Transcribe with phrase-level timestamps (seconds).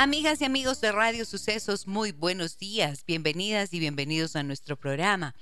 [0.00, 5.34] Amigas y amigos de Radio Sucesos, muy buenos días, bienvenidas y bienvenidos a nuestro programa.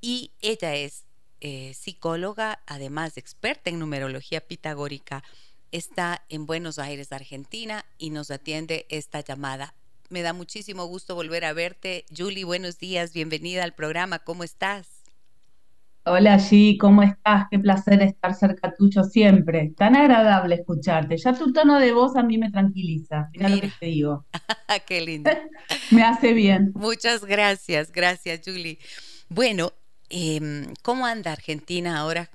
[0.00, 1.04] Y ella es
[1.40, 5.24] eh, psicóloga, además de experta en numerología pitagórica,
[5.72, 9.74] está en Buenos Aires, Argentina, y nos atiende esta llamada
[10.12, 12.04] me da muchísimo gusto volver a verte.
[12.14, 14.18] Julie, buenos días, bienvenida al programa.
[14.18, 14.86] ¿Cómo estás?
[16.04, 17.46] Hola G, ¿cómo estás?
[17.50, 19.72] Qué placer estar cerca tuyo siempre.
[19.76, 21.16] Tan agradable escucharte.
[21.16, 23.30] Ya tu tono de voz a mí me tranquiliza.
[23.32, 24.26] Mira, lo que te digo.
[24.86, 25.30] Qué lindo.
[25.90, 26.72] me hace bien.
[26.74, 28.78] Muchas gracias, gracias Julie.
[29.30, 29.72] Bueno,
[30.10, 32.28] em, ¿cómo anda Argentina ahora?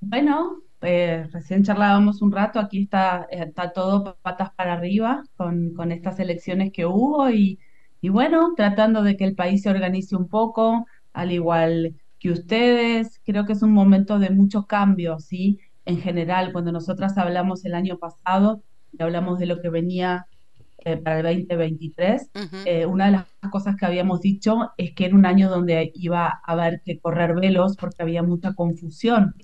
[0.00, 6.20] Bueno, eh, recién charlábamos un rato, aquí está, eh, todo patas para arriba con, estas
[6.20, 7.58] elecciones que hubo y,
[8.02, 13.20] bueno, tratando de que el país se organice un poco, al igual que ustedes.
[13.24, 15.58] Creo que es un momento de mucho cambio, ¿sí?
[15.86, 18.62] En general, cuando nosotras hablamos el año pasado
[19.02, 20.26] hablamos de lo que venía
[20.84, 22.30] eh, para el 2023,
[22.66, 26.26] eh, una de las cosas que habíamos dicho es que era un año donde iba
[26.26, 29.34] a haber que correr velos porque había mucha confusión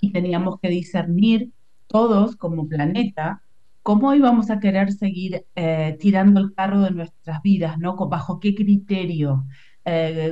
[0.00, 1.50] y teníamos que discernir
[1.86, 3.42] todos como planeta
[3.82, 7.96] cómo íbamos a querer seguir eh, tirando el carro de nuestras vidas, ¿no?
[7.96, 9.46] Bajo qué criterio,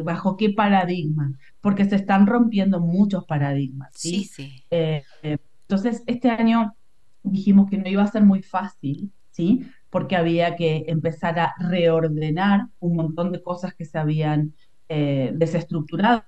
[0.05, 1.33] bajo qué paradigma,
[1.63, 3.89] porque se están rompiendo muchos paradigmas.
[3.95, 4.63] Sí, sí.
[4.69, 6.75] entonces, este año
[7.23, 9.65] dijimos que no iba a ser muy fácil, ¿sí?
[9.97, 14.53] Porque había que empezar a reordenar un montón de cosas que se habían
[14.91, 16.23] eh, desestructurado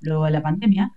[0.00, 0.90] luego de la pandemia.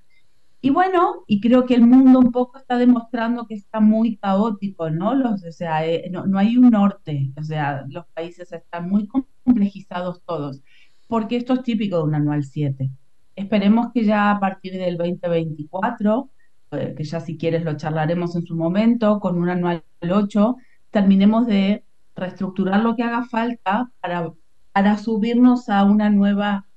[0.59, 4.89] Y bueno, y creo que el mundo un poco está demostrando que está muy caótico,
[4.89, 5.13] ¿no?
[5.13, 9.05] Los, o sea, eh, no, no, hay un norte, o sea, los países están muy
[9.07, 10.63] complejizados todos,
[11.07, 12.89] porque esto es típico de un anual 7.
[13.35, 16.31] Esperemos que ya a partir del 2024,
[16.71, 20.55] eh, que ya si quieres lo charlaremos en su momento, con un anual 8,
[20.89, 24.31] terminemos de reestructurar lo que haga falta para,
[24.71, 26.67] para subirnos a una nueva,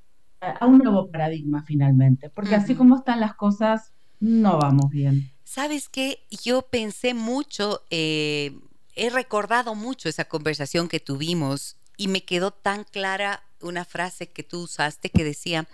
[0.40, 5.30] a un nuevo paradigma finalmente, porque así como están las cosas, no vamos bien.
[5.44, 6.26] ¿Sabes qué?
[6.44, 8.58] Yo pensé mucho, eh,
[8.94, 14.42] he recordado mucho esa conversación que tuvimos y me quedó tan clara una frase que
[14.42, 15.66] tú usaste que decía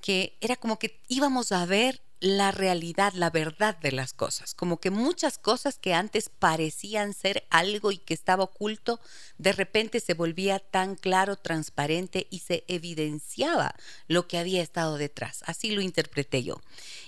[0.00, 4.54] que era como que íbamos a ver la realidad, la verdad de las cosas.
[4.54, 9.00] Como que muchas cosas que antes parecían ser algo y que estaba oculto,
[9.38, 13.74] de repente se volvía tan claro, transparente y se evidenciaba
[14.08, 15.42] lo que había estado detrás.
[15.46, 16.60] Así lo interpreté yo.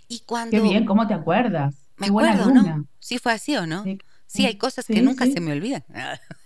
[0.08, 0.56] Y cuando...
[0.56, 1.74] Qué bien, ¿cómo te acuerdas?
[1.96, 2.86] Me acuerdo, ¿no?
[2.98, 3.84] Sí fue así o no.
[4.26, 5.84] Sí, hay cosas que nunca se me olvidan.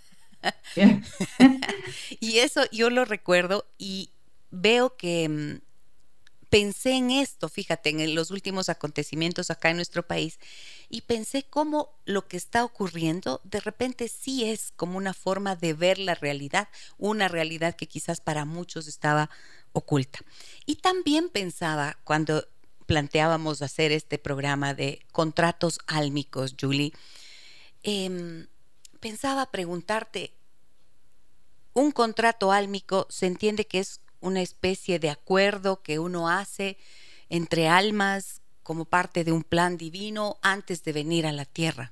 [2.19, 4.11] y eso yo lo recuerdo y
[4.49, 5.70] veo que mm,
[6.51, 10.37] pensé en esto, fíjate, en los últimos acontecimientos acá en nuestro país,
[10.89, 15.73] y pensé cómo lo que está ocurriendo de repente sí es como una forma de
[15.73, 16.67] ver la realidad,
[16.97, 19.29] una realidad que quizás para muchos estaba
[19.71, 20.19] oculta.
[20.65, 22.45] Y también pensaba cuando
[22.85, 26.91] planteábamos hacer este programa de contratos álmicos, Julie,
[27.83, 28.47] em,
[28.99, 30.33] pensaba preguntarte,
[31.73, 36.77] un contrato álmico se entiende que es una especie de acuerdo que uno hace
[37.29, 41.91] entre almas como parte de un plan divino antes de venir a la tierra.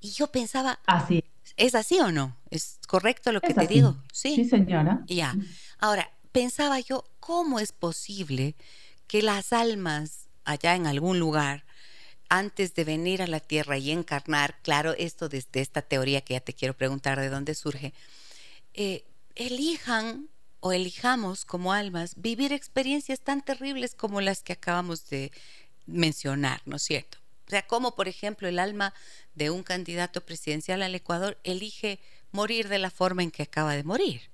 [0.00, 1.24] Y yo pensaba, así.
[1.56, 2.36] ¿es así o no?
[2.50, 3.96] ¿Es correcto lo que te digo?
[4.12, 4.36] Sí.
[4.36, 5.02] Sí, señora.
[5.06, 5.34] Ya.
[5.78, 8.54] Ahora, pensaba yo, ¿cómo es posible
[9.06, 11.64] que las almas allá en algún lugar,
[12.28, 16.40] antes de venir a la tierra y encarnar, claro, esto desde esta teoría que ya
[16.40, 17.94] te quiero preguntar de dónde surge,
[18.74, 20.28] eh, elijan
[20.60, 25.32] o elijamos como almas vivir experiencias tan terribles como las que acabamos de
[25.86, 27.18] mencionar, ¿no es cierto?
[27.46, 28.92] O sea, como por ejemplo el alma
[29.34, 32.00] de un candidato presidencial al Ecuador elige
[32.30, 34.30] morir de la forma en que acaba de morir.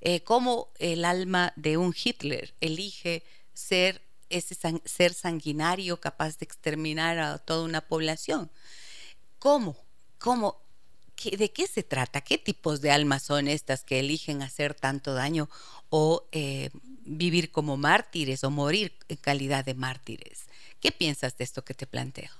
[0.00, 3.22] Eh, como el alma de un Hitler elige
[3.52, 8.50] ser ese ser sanguinario capaz de exterminar a toda una población.
[9.38, 9.76] ¿Cómo?
[10.18, 10.63] ¿Cómo?
[11.38, 12.20] ¿De qué se trata?
[12.20, 15.48] ¿Qué tipos de almas son estas que eligen hacer tanto daño
[15.88, 16.70] o eh,
[17.06, 20.48] vivir como mártires o morir en calidad de mártires?
[20.80, 22.30] ¿Qué piensas de esto que te planteo?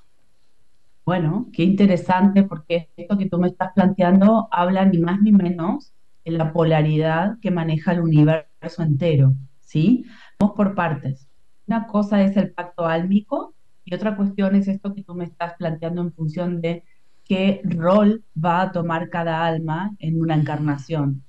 [1.07, 5.93] Bueno, qué interesante porque esto que tú me estás planteando habla ni más ni menos
[6.25, 10.05] de la polaridad que maneja el universo entero, ¿sí?
[10.39, 11.29] Vamos por partes.
[11.67, 13.55] Una cosa es el pacto álmico
[13.85, 16.85] y otra cuestión es esto que tú me estás planteando en función de
[17.25, 21.25] qué rol va a tomar cada alma en una encarnación.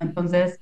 [0.00, 0.60] Entonces,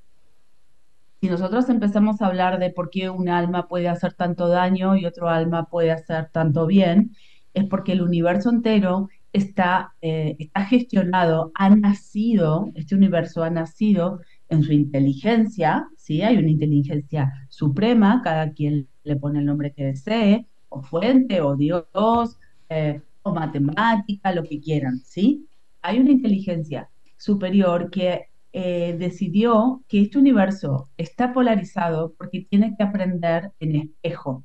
[1.20, 5.06] si nosotros empezamos a hablar de por qué un alma puede hacer tanto daño y
[5.06, 7.16] otro alma puede hacer tanto bien,
[7.54, 14.20] es porque el universo entero está, eh, está gestionado, ha nacido, este universo ha nacido
[14.48, 16.22] en su inteligencia, ¿sí?
[16.22, 21.56] Hay una inteligencia suprema, cada quien le pone el nombre que desee, o fuente, o
[21.56, 22.38] Dios,
[22.68, 25.48] eh, o matemática, lo que quieran, ¿sí?
[25.80, 32.82] Hay una inteligencia superior que eh, decidió que este universo está polarizado porque tiene que
[32.82, 34.44] aprender en espejo,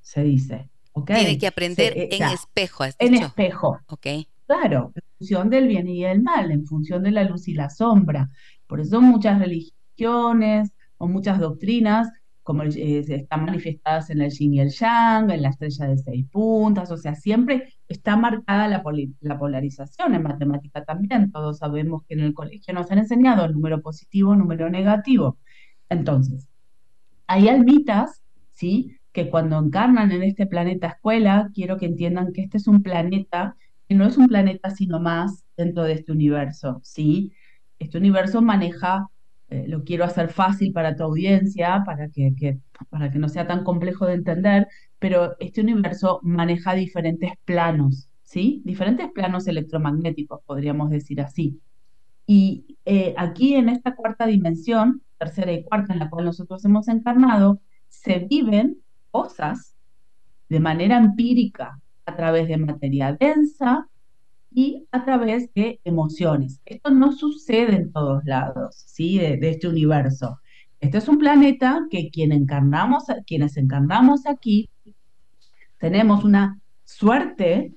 [0.00, 0.70] se dice.
[1.06, 2.84] Tiene que aprender eh, en espejo.
[2.98, 3.78] en espejo.
[3.86, 4.06] Ok.
[4.46, 7.70] Claro, en función del bien y el mal, en función de la luz y la
[7.70, 8.30] sombra.
[8.66, 12.08] Por eso muchas religiones o muchas doctrinas
[12.42, 16.26] como eh, están manifestadas en el yin y el yang, en la estrella de seis
[16.30, 18.82] puntas, o sea, siempre está marcada la,
[19.20, 21.30] la, polarización en matemática también.
[21.30, 25.38] Todos sabemos que en el colegio nos han enseñado número positivo, número negativo.
[25.88, 26.48] Entonces,
[27.26, 28.96] hay almitas, ¿sí?
[29.12, 33.56] Que cuando encarnan en este planeta escuela, quiero que entiendan que este es un planeta
[33.88, 37.32] que no es un planeta sino más dentro de este universo, ¿sí?
[37.78, 39.08] Este universo maneja
[39.52, 42.58] eh, lo quiero hacer fácil para tu audiencia, para que,
[42.88, 44.66] para que no sea tan complejo de entender,
[44.98, 48.62] pero este universo maneja diferentes planos, ¿sí?
[48.64, 51.60] Diferentes planos electromagnéticos, podríamos decir así.
[52.26, 56.88] Y eh, aquí en esta cuarta dimensión, tercera y cuarta en la cual nosotros hemos
[56.88, 58.78] encarnado, se viven
[59.10, 59.74] cosas
[60.48, 63.86] de manera empírica a través de materia densa,
[64.54, 66.60] y a través de emociones.
[66.64, 69.18] Esto no sucede en todos lados, ¿sí?
[69.18, 70.40] De, este universo.
[70.80, 74.68] Este es un planeta que quien encarnamos, quienes encarnamos aquí
[75.78, 77.74] tenemos una suerte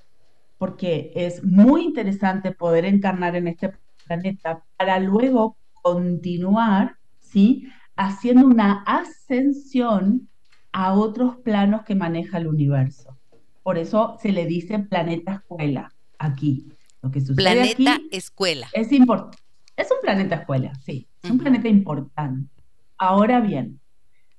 [0.58, 3.74] porque es muy interesante poder encarnar en este
[4.06, 7.68] planeta para luego continuar, ¿sí?
[7.96, 10.30] Haciendo una ascensión
[10.72, 13.18] a otros planos que maneja el universo.
[13.64, 15.95] Por eso se le dice planeta escuela
[16.26, 16.68] aquí.
[17.02, 18.68] Lo que sucede planeta escuela.
[18.74, 19.38] Es importante.
[19.76, 21.08] Es un planeta escuela, sí.
[21.22, 22.50] Es un planeta importante.
[22.98, 23.80] Ahora bien,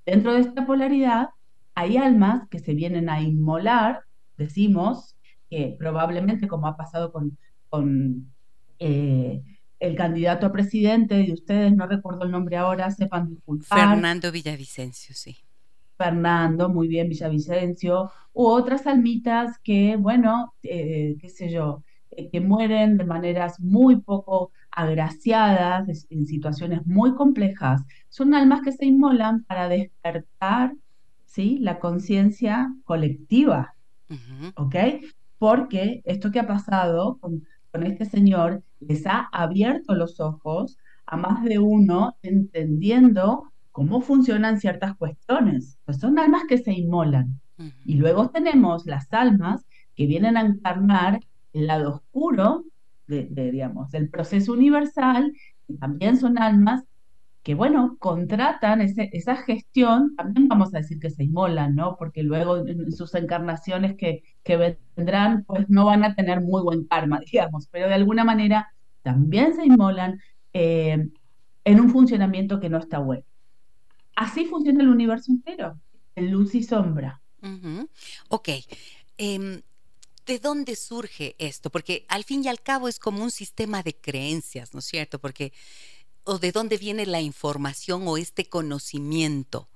[0.05, 1.29] dentro de esta polaridad
[1.75, 4.05] hay almas que se vienen a inmolar,
[4.37, 5.15] decimos,
[5.51, 7.37] que probablemente como ha pasado con,
[7.69, 8.33] con
[8.79, 9.43] eh,
[9.79, 13.91] el candidato a presidente de ustedes, no recuerdo el nombre ahora, sepan disculpar.
[13.91, 15.37] Fernando Villavicencio, sí.
[15.97, 22.41] Fernando, muy bien, Villavicencio, u otras almitas que, bueno, eh, qué sé yo, eh, que
[22.41, 29.45] mueren de maneras muy poco agraciadas, en situaciones muy complejas, son almas que se inmolan
[29.45, 30.75] para despertar
[31.25, 31.59] ¿sí?
[31.61, 33.75] la conciencia colectiva,
[34.57, 34.77] ¿ok?
[35.39, 41.17] Porque esto que ha pasado con, con este señor les ha abierto los ojos a
[41.17, 45.77] más de uno entendiendo cómo funcionan ciertas cuestiones.
[45.85, 47.39] Pues son almas que se inmolan.
[47.85, 51.21] Y luego tenemos las almas que vienen a encarnar
[51.53, 52.65] el lado oscuro
[53.07, 55.31] de, digamos, del proceso universal,
[55.69, 56.85] y también son almas
[57.43, 61.97] que bueno, contratan esa gestión, también vamos a decir que se inmolan, ¿no?
[61.99, 66.87] Porque luego en sus encarnaciones que, que vendrán, pues no van a tener muy buen
[66.87, 70.19] karma, digamos, pero de alguna manera también se inmolan
[70.55, 71.09] eh,
[71.65, 73.25] en un funcionamiento que no está bueno.
[74.17, 75.79] Así funciona el universo entero,
[76.15, 77.23] en luz y sombra.
[78.29, 78.49] Ok.
[79.19, 79.63] Em,
[80.27, 81.71] ¿De dónde surge esto?
[81.71, 85.21] Porque al fin y al cabo es como un sistema de creencias, ¿no es cierto?
[85.21, 85.53] Porque
[86.25, 89.69] o de dónde viene la información o este conocimiento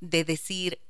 [0.00, 0.80] de decir,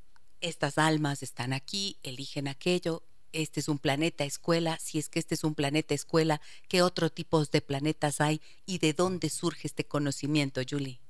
[0.40, 3.02] estas almas están aquí, eligen aquello,
[3.33, 7.11] este es un planeta escuela, si es que este es un planeta escuela, ¿qué otro
[7.11, 11.00] tipos de planetas hay y de dónde surge este conocimiento, Julie?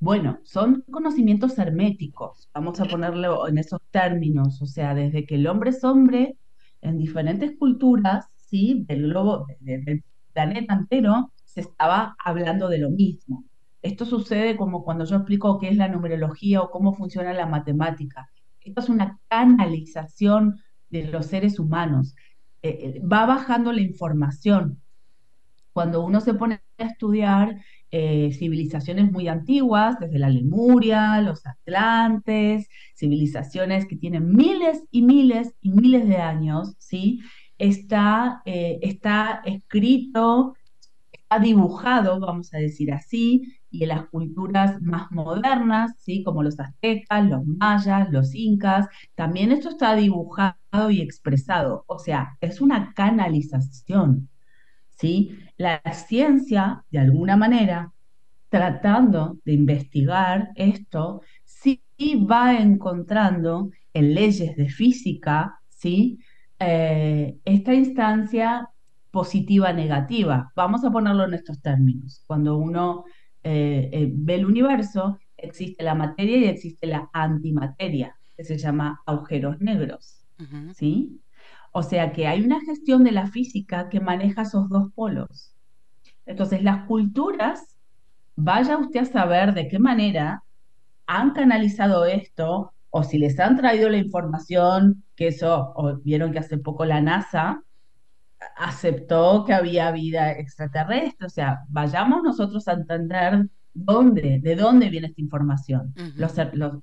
[0.00, 5.46] Bueno, son conocimientos herméticos, vamos a ponerlo en esos términos, o sea, desde que el
[5.46, 6.36] hombre es hombre
[6.82, 8.84] en diferentes culturas, ¿sí?
[8.86, 13.44] Del globo, del planeta entero, se estaba hablando de lo mismo.
[13.82, 18.30] Esto sucede como cuando yo explico qué es la numerología o cómo funciona la matemática.
[18.60, 20.60] Esto es una canalización
[20.90, 22.14] de los seres humanos.
[22.62, 24.82] Eh, eh, va bajando la información.
[25.72, 27.60] Cuando uno se pone a estudiar
[27.96, 35.54] eh, civilizaciones muy antiguas, desde la Lemuria, los Atlantes, civilizaciones que tienen miles y miles
[35.60, 37.20] y miles de años, ¿sí?
[37.56, 40.54] Está, está escrito
[41.40, 46.22] dibujado, vamos a decir así, y en las culturas más modernas, ¿sí?
[46.22, 52.36] como los aztecas, los mayas, los incas, también esto está dibujado y expresado, o sea,
[52.40, 54.28] es una canalización.
[54.94, 55.38] ¿Sí?
[55.56, 57.92] La ciencia, de alguna manera,
[58.48, 61.80] tratando de investigar esto, sí
[62.30, 66.18] va encontrando en leyes de física, ¿sí?
[66.58, 68.68] Eh, esta instancia
[69.10, 70.52] positiva, negativa.
[70.56, 72.22] Vamos a ponerlo en estos términos.
[72.26, 73.04] Cuando uno
[73.42, 79.00] eh, eh, ve el universo, existe la materia y existe la antimateria, que se llama
[79.06, 80.20] agujeros negros.
[80.74, 81.20] ¿Sí?
[81.76, 85.56] O sea que hay una gestión de la física que maneja esos dos polos.
[86.24, 87.76] Entonces, las culturas,
[88.36, 90.44] vaya usted a saber de qué manera
[91.06, 96.38] han canalizado esto o si les han traído la información, que eso, o vieron que
[96.38, 97.64] hace poco la NASA
[98.56, 101.26] aceptó que había vida extraterrestre.
[101.26, 105.92] O sea, vayamos nosotros a entender dónde, de dónde viene esta información.
[106.14, 106.78] los, los,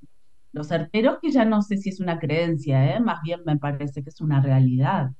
[0.63, 3.00] certeros que ya no sé si es una creencia, ¿eh?
[3.00, 5.12] más bien me parece que es una realidad,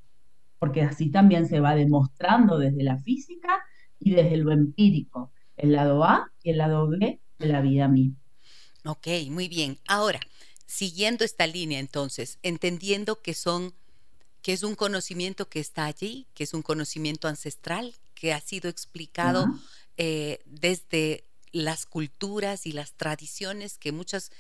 [0.60, 3.64] porque así también se va demostrando desde la física
[4.00, 8.18] y desde lo empírico, el lado A y el lado B de la vida misma.
[8.86, 9.78] Ok, muy bien.
[9.88, 10.20] Ahora,
[10.66, 13.74] siguiendo esta línea entonces, entendiendo que son
[14.42, 18.70] que es un conocimiento que está allí, que es un conocimiento ancestral, que ha sido
[18.70, 19.48] explicado
[19.98, 24.32] eh, desde las culturas y las tradiciones que muchas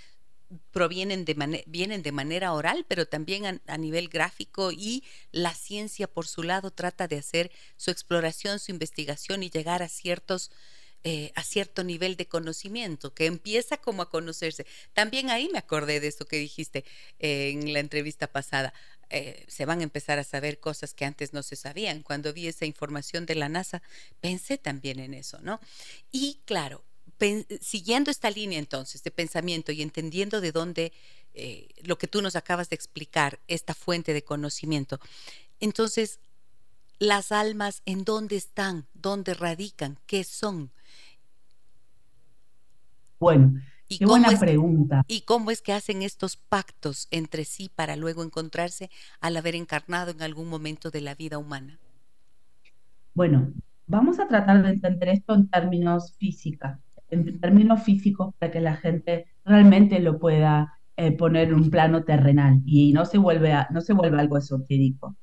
[0.71, 6.27] provienen de, vienen de manera oral, pero también a, nivel gráfico y la ciencia por
[6.27, 10.51] su lado trata de hacer su exploración, su investigación y llegar a ciertos
[11.03, 14.67] eh, a cierto nivel de conocimiento, que empieza como a conocerse.
[14.93, 16.85] También ahí me acordé de eso que dijiste
[17.17, 18.71] eh, en la entrevista pasada.
[19.09, 22.03] Eh, se van a empezar a saber cosas que antes no se sabían.
[22.03, 23.81] Cuando vi esa información de la NASA,
[24.19, 25.59] pensé también en eso, ¿no?
[26.11, 26.83] Y claro,
[27.59, 30.93] siguiendo esta línea entonces de pensamiento y entendiendo de dónde
[31.33, 34.99] eh, lo que tú nos acabas de explicar, esta fuente de conocimiento,
[35.61, 36.19] entonces,
[36.99, 38.87] las almas, ¿en dónde están?
[38.93, 39.97] ¿Dónde radican?
[40.07, 40.71] ¿Qué son?
[43.19, 45.03] Bueno, Qué buena pregunta.
[45.07, 50.11] ¿Y cómo es que hacen estos pactos entre sí para luego encontrarse al haber encarnado
[50.11, 51.77] en algún momento de la vida humana?
[53.13, 53.51] Bueno,
[53.87, 56.79] vamos a tratar de entender esto en términos física,
[57.11, 62.03] en términos físicos para que la gente realmente lo pueda eh, poner en un plano
[62.03, 65.15] terrenal y no se vuelve no se vuelve algo esotérico.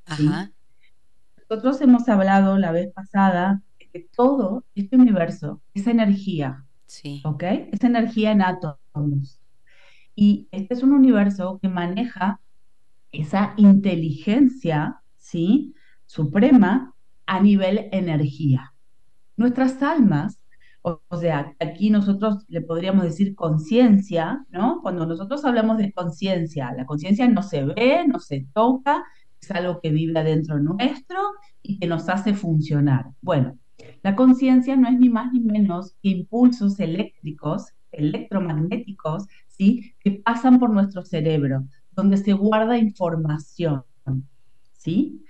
[1.50, 7.20] Nosotros hemos hablado la vez pasada de que todo este universo es energía, Sí.
[7.24, 7.42] ¿Ok?
[7.70, 9.38] Es energía en átomos.
[10.16, 12.40] Y este es un universo que maneja
[13.12, 15.74] esa inteligencia, ¿sí?
[16.06, 16.94] Suprema
[17.26, 18.74] a nivel energía.
[19.36, 20.37] Nuestras almas,
[20.82, 24.80] o, sea, aquí nosotros le podríamos decir conciencia, ¿no?
[24.82, 29.04] Cuando nosotros hablamos de conciencia, la conciencia no se ve, no se toca,
[29.40, 31.18] es algo que vive adentro nuestro
[31.62, 33.06] y que nos hace funcionar.
[33.20, 33.58] Bueno,
[34.02, 39.94] la conciencia no es ni más ni menos que impulsos eléctricos, electromagnéticos, ¿sí?
[40.00, 43.84] que pasan por nuestro cerebro, donde se guarda información.
[44.72, 45.24] ¿sí?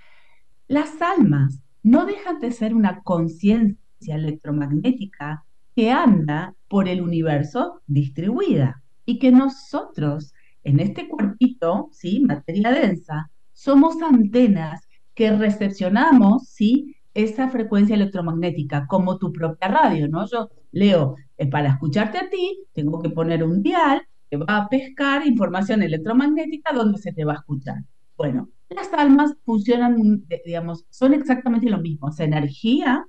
[0.66, 8.82] Las almas no dejan de ser una conciencia electromagnética que anda por el universo distribuida
[9.04, 10.32] y que nosotros
[10.64, 12.20] en este cuerpito, ¿sí?
[12.20, 16.94] materia densa, somos antenas que recepcionamos ¿sí?
[17.14, 20.26] esa frecuencia electromagnética, como tu propia radio, ¿no?
[20.26, 24.68] Yo, Leo, eh, para escucharte a ti, tengo que poner un dial que va a
[24.68, 27.78] pescar información electromagnética donde se te va a escuchar.
[28.16, 33.06] Bueno, las almas funcionan, digamos, son exactamente lo mismo, es energía,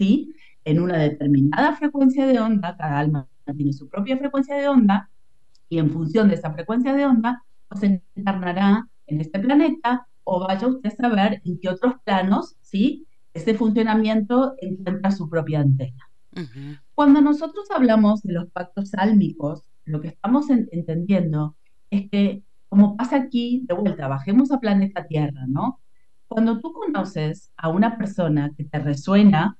[0.00, 0.34] ¿sí?
[0.64, 5.10] En una determinada frecuencia de onda, cada alma tiene su propia frecuencia de onda,
[5.68, 10.46] y en función de esa frecuencia de onda, pues se encarnará en este planeta o
[10.46, 13.06] vaya usted a saber en qué otros planos, ¿sí?
[13.34, 16.08] Ese funcionamiento encuentra su propia antena.
[16.94, 21.56] Cuando nosotros hablamos de los pactos álmicos, lo que estamos entendiendo
[21.90, 25.80] es que, como pasa aquí, de vuelta, bajemos a planeta Tierra, ¿no?
[26.26, 29.58] Cuando tú conoces a una persona que te resuena,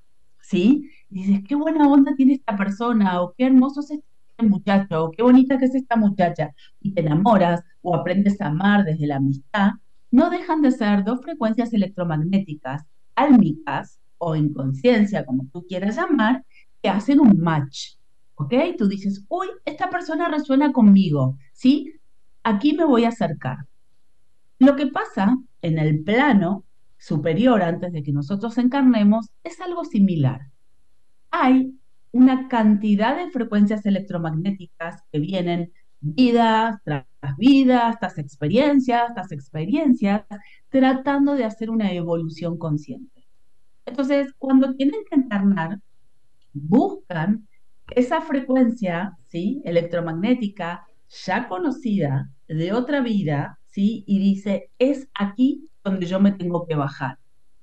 [0.50, 0.90] ¿sí?
[1.10, 5.10] Y dices, qué buena onda tiene esta persona, o qué hermoso es este muchacho, o
[5.12, 9.16] qué bonita que es esta muchacha, y te enamoras o aprendes a amar desde la
[9.16, 9.70] amistad,
[10.10, 12.82] no dejan de ser dos frecuencias electromagnéticas,
[13.14, 16.44] álmicas o en conciencia, como tú quieras llamar,
[16.82, 17.94] que hacen un match.
[18.34, 18.54] ¿Ok?
[18.76, 21.92] Tú dices, uy, esta persona resuena conmigo, ¿sí?
[22.42, 23.58] Aquí me voy a acercar.
[24.58, 26.64] Lo que pasa en el plano
[27.00, 30.42] superior antes de que nosotros encarnemos es algo similar.
[31.30, 31.74] Hay
[32.12, 37.06] una cantidad de frecuencias electromagnéticas que vienen vidas tras
[37.38, 40.24] vidas, tras experiencias, tras experiencias,
[40.68, 43.26] tratando de hacer una evolución consciente.
[43.86, 45.80] Entonces, cuando tienen que encarnar,
[46.52, 47.48] buscan
[47.90, 49.62] esa frecuencia ¿sí?
[49.64, 54.04] electromagnética ya conocida de otra vida, ¿sí?
[54.06, 57.18] y dice, es aquí donde yo me tengo que bajar.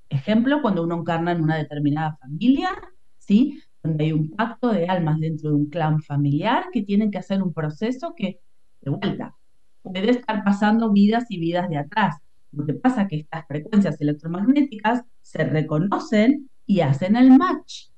[0.08, 2.70] Ejemplo, cuando uno encarna en una determinada familia,
[3.18, 3.62] ¿sí?
[3.82, 7.42] donde hay un pacto de almas dentro de un clan familiar que tienen que hacer
[7.42, 8.40] un proceso que,
[8.80, 9.34] de vuelta,
[9.82, 12.16] puede estar pasando vidas y vidas de atrás.
[12.52, 17.88] Lo que pasa es que estas frecuencias electromagnéticas se reconocen y hacen el match.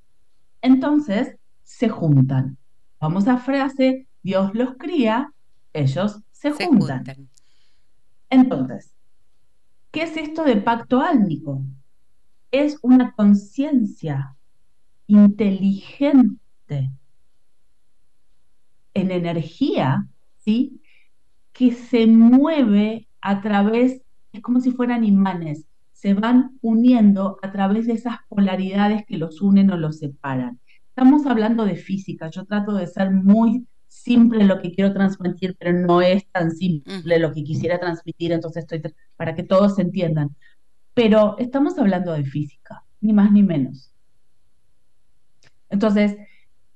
[0.61, 2.59] Entonces, se juntan.
[3.01, 5.33] Vamos a frase, Dios los cría,
[5.73, 7.05] ellos se, juntan.
[8.31, 8.95] Entonces,
[9.90, 11.62] ¿qué es esto de pacto álmico?
[12.53, 14.37] Es una conciencia
[15.09, 16.38] inteligente
[18.95, 20.07] en energía,
[20.38, 20.81] ¿sí?
[21.53, 27.87] Que se mueve a través, es como si fueran imanes, se van uniendo a través
[27.87, 30.61] de esas polaridades que los unen o los separan.
[30.88, 35.72] Estamos hablando de física, yo trato de ser muy simple lo que quiero transmitir, pero
[35.72, 38.81] no es tan simple lo que quisiera transmitir, entonces estoy
[39.16, 40.35] para que todos se entiendan.
[40.94, 43.92] Pero estamos hablando de física, ni más ni menos.
[45.68, 46.16] Entonces,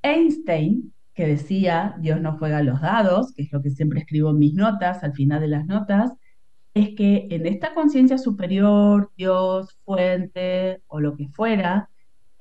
[0.03, 4.39] Einstein, que decía, Dios no juega los dados, que es lo que siempre escribo en
[4.41, 6.13] mis notas, al final de las notas,
[6.75, 11.89] es que en esta conciencia superior, Dios, fuente o lo que fuera,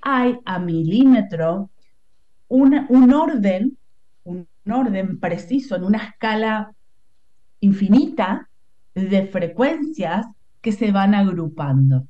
[0.01, 1.69] hay a milímetro
[2.47, 3.77] un orden,
[4.71, 6.73] orden preciso en una escala
[7.59, 8.49] infinita
[8.95, 10.25] de frecuencias
[10.61, 12.07] que se van agrupando.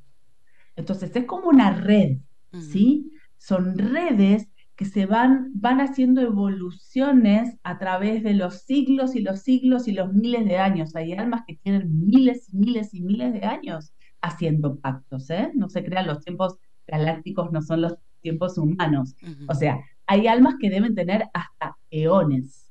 [0.76, 2.18] Entonces es como una red,
[2.52, 3.10] ¿sí?
[3.38, 9.40] Son redes que se van, van haciendo evoluciones a través de los siglos y los
[9.40, 10.96] siglos y los miles de años.
[10.96, 15.52] Hay almas que tienen miles y miles y miles de años haciendo pactos, ¿eh?
[15.54, 19.14] No se crean, los tiempos galácticos no son los tiempos humanos.
[19.48, 22.70] O sea, hay almas que deben tener hasta eones,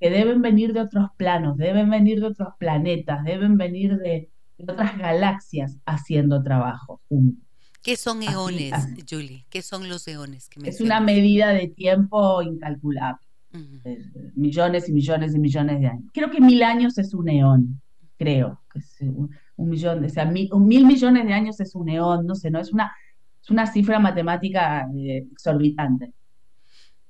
[0.00, 4.96] que deben venir de otros planos, deben venir de otros planetas, deben venir de, otras
[4.96, 7.02] galaxias haciendo trabajo
[7.82, 8.72] ¿Qué son eones,
[9.08, 9.46] Julie?
[9.48, 10.48] ¿Qué son los eones?
[10.48, 13.20] Que es una medida de tiempo incalculable.
[14.34, 16.10] Millones y millones y millones de años.
[16.12, 17.80] Creo que mil años es un eón,
[18.18, 18.60] creo.
[18.72, 20.50] Que es un, millón, o sea, mil,
[20.84, 22.92] millones de años es un eón, no sé, no es una,
[23.40, 26.12] es una cifra matemática eh, exorbitante.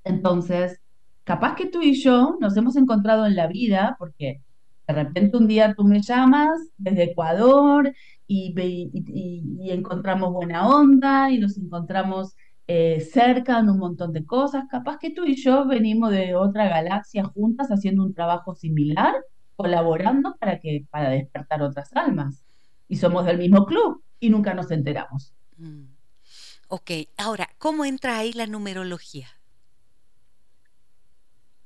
[0.05, 0.79] Entonces,
[1.27, 4.41] capaz que tú y yo nos hemos encontrado en la vida porque
[4.87, 7.93] de repente un día tú me llamas desde Ecuador
[8.29, 8.55] y,
[9.69, 12.37] encontramos buena onda y nos encontramos
[12.69, 14.67] eh, cerca en un montón de cosas.
[14.71, 19.17] Capaz que tú y yo venimos de otra galaxia juntas haciendo un trabajo similar,
[19.57, 22.45] colaborando para, que, para despertar otras almas.
[22.89, 25.35] Y somos del mismo club y nunca nos enteramos.
[25.57, 25.87] Mm.
[26.69, 29.27] Ok, ahora, ¿cómo entra ahí la numerología?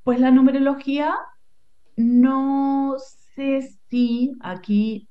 [0.02, 1.14] Pues la numerología,
[1.96, 2.96] no
[3.34, 5.08] sé si aquí,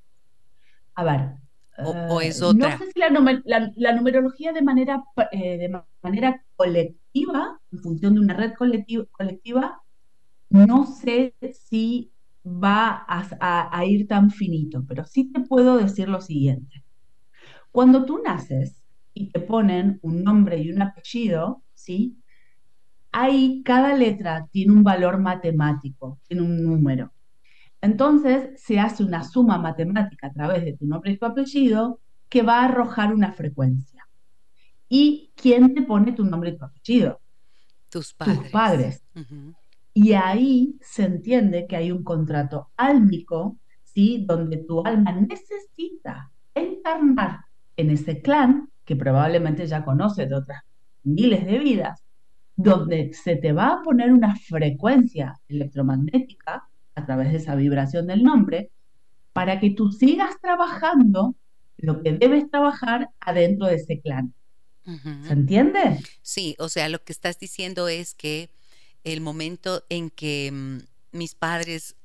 [0.96, 1.40] a ver.
[2.10, 2.72] O, es otra.
[2.72, 8.34] No sé si la, numerología de manera, eh, de manera colectiva, en función de una
[8.34, 9.82] red colectiva,
[10.50, 12.12] no sé si
[12.46, 16.84] va a, ir tan finito, pero sí te puedo decir lo siguiente.
[17.72, 18.82] Cuando tú naces
[19.14, 22.18] y te ponen un nombre y un apellido, ¿sí?
[23.12, 27.12] Ahí cada letra tiene un valor matemático, tiene un número.
[27.82, 32.42] Entonces se hace una suma matemática a través de tu nombre y tu apellido que
[32.42, 34.08] va a arrojar una frecuencia.
[34.88, 37.20] ¿Y quién te pone tu nombre y tu apellido?
[37.90, 38.40] Tus padres.
[38.40, 39.04] Tus padres.
[39.94, 44.24] Y ahí se entiende que hay un contrato álmico, ¿sí?
[44.28, 47.46] Donde tu alma necesita encarnar
[47.76, 50.64] en ese clan, que probablemente ya conoces de otras
[51.04, 52.04] miles de vidas,
[52.62, 58.22] donde se te va a poner una frecuencia electromagnética a través de esa vibración del
[58.22, 58.70] nombre,
[59.32, 61.36] para que tú sigas trabajando
[61.78, 64.34] lo que debes trabajar adentro de ese clan.
[64.84, 66.02] ¿Se entiende?
[66.22, 68.50] Sí, o sea, lo que estás diciendo es que
[69.06, 71.96] el momento en que mm, mis padres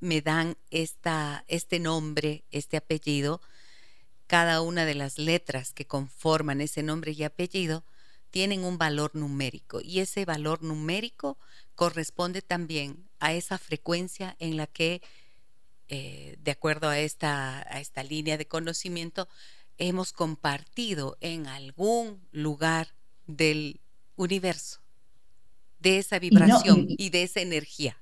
[0.00, 3.40] me dan esta, este nombre, este apellido,
[4.26, 7.84] cada una de las letras que conforman ese nombre y apellido
[8.34, 11.38] tienen un valor numérico y ese valor numérico
[11.76, 15.02] corresponde también a esa frecuencia en la que,
[15.86, 19.28] eh, de acuerdo a esta, a esta línea de conocimiento,
[19.78, 22.88] hemos compartido en algún lugar
[23.28, 23.80] del
[24.16, 24.80] universo,
[25.78, 27.96] de esa vibración y, de esa energía.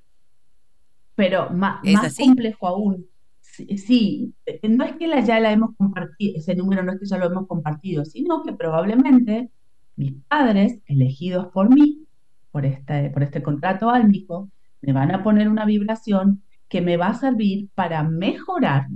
[1.15, 1.83] Pero más,
[2.17, 3.07] complejo aún.
[3.43, 7.07] Sí, eh, no es que la, ya la hemos compartido, ese número no es que
[7.07, 9.51] ya lo hemos compartido, sino que probablemente
[9.97, 12.07] mis padres, elegidos por mí,
[12.51, 14.51] por este, por este contrato álmico,
[14.81, 18.87] me van a poner una vibración que me va a servir para mejorar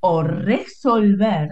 [0.00, 1.50] o resolver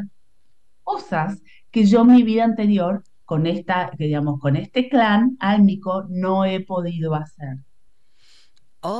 [0.82, 6.46] cosas que yo en mi vida anterior con esta, digamos, con este clan álmico no
[6.46, 7.58] he podido hacer.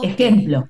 [0.02, 0.68] Ejemplo,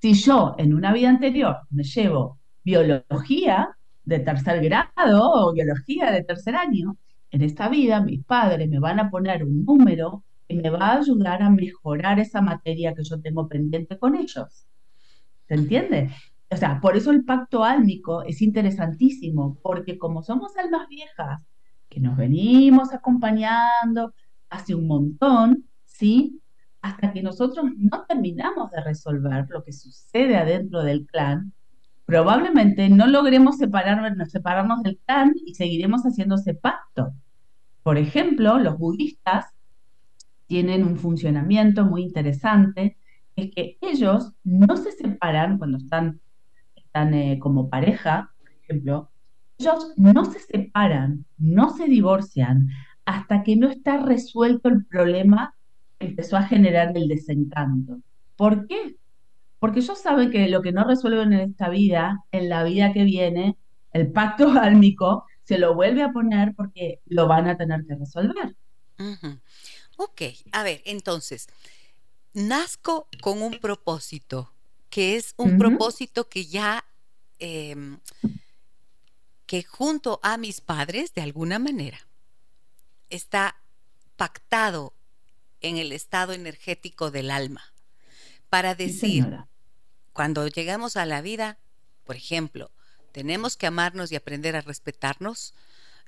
[0.00, 3.70] si yo en una vida anterior me llevo biología
[4.04, 6.96] de tercer grado o biología de tercer año,
[7.30, 10.98] en esta vida mis padres me van a poner un número que me va a
[10.98, 14.66] ayudar a mejorar esa materia que yo tengo pendiente con ellos.
[15.46, 16.10] ¿Se entiende?
[16.50, 21.46] O sea, por eso el pacto álmico es interesantísimo, porque como somos almas viejas,
[21.88, 24.14] que nos venimos acompañando
[24.48, 26.40] hace un montón, ¿sí?
[26.80, 31.52] Hasta que nosotros no terminamos de resolver lo que sucede adentro del clan,
[32.08, 37.12] probablemente no logremos separarnos, del clan y seguiremos haciendo ese pacto.
[37.82, 39.52] Por ejemplo, los budistas
[40.46, 42.96] tienen un funcionamiento muy interesante,
[43.36, 46.18] es que ellos no se separan cuando están
[46.76, 49.10] están eh, como pareja, por ejemplo,
[49.58, 52.70] ellos no se separan, no se divorcian
[53.04, 55.54] hasta que no está resuelto el problema
[55.98, 58.00] que empezó a generar el desencanto.
[58.34, 58.96] ¿Por qué?
[59.58, 63.04] Porque ellos saben que lo que no resuelven en esta vida, en la vida que
[63.04, 63.56] viene,
[63.92, 68.54] el pacto álmico se lo vuelve a poner porque lo van a tener que resolver.
[69.96, 71.48] Ok, a ver, entonces,
[72.34, 74.52] nazco con un propósito
[74.90, 76.84] que es un propósito que ya,
[77.38, 77.98] em,
[79.46, 82.06] que junto a mis padres, de alguna manera,
[83.10, 83.56] está
[84.16, 84.94] pactado
[85.60, 87.72] en el estado energético del alma.
[88.48, 89.44] Para decir,
[90.12, 91.58] cuando llegamos a la vida,
[92.04, 92.70] por ejemplo,
[93.12, 95.54] tenemos que amarnos y aprender a respetarnos,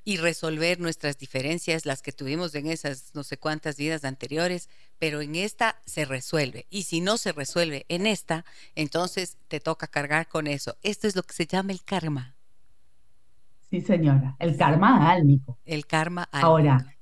[0.03, 5.21] y resolver nuestras diferencias, las que tuvimos en esas no sé cuántas vidas anteriores, pero
[5.21, 6.65] en esta se resuelve.
[6.69, 10.75] Y si no se resuelve en esta, entonces te toca cargar con eso.
[10.81, 12.35] Esto es lo que se llama el karma.
[13.69, 15.57] Sí, señora, el karma álmico.
[15.65, 16.47] El karma álmico.
[16.47, 16.97] Ahora,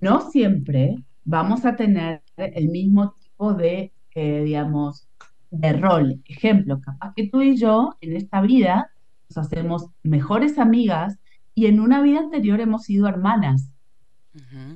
[0.00, 5.06] no siempre vamos a tener el mismo tipo de, eh, digamos,
[5.50, 6.22] de rol.
[6.24, 8.90] Ejemplo, capaz que tú y yo en esta vida
[9.28, 11.18] nos hacemos mejores amigas
[11.54, 13.70] y en una vida anterior hemos sido hermanas.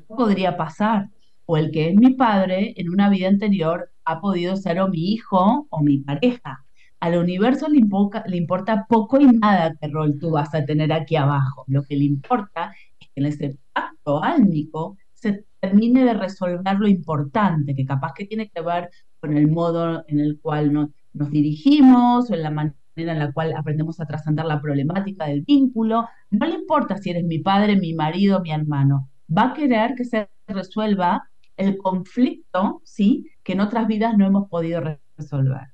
[0.07, 1.09] Podría pasar.
[1.47, 5.13] O el que es mi padre en una vida anterior ha podido ser o mi
[5.13, 6.67] hijo o mi pareja.
[7.01, 7.81] Al universo le,
[8.27, 11.65] le importa poco y nada qué rol tú vas a tener aquí abajo.
[11.67, 16.89] Lo que le importa es que en ese pacto álmico se termine de resolver lo
[16.89, 20.91] importante, que capaz que tiene que ver con el modo en el cual nos,
[21.31, 26.09] dirigimos o en la manera en la cual aprendemos a trascender la problemática del vínculo.
[26.31, 29.09] No le importa si eres mi padre, mi marido, mi hermano.
[29.35, 33.31] Va a querer que se resuelva el conflicto, ¿sí?
[33.43, 34.83] Que en otras vidas no hemos podido
[35.17, 35.69] resolver.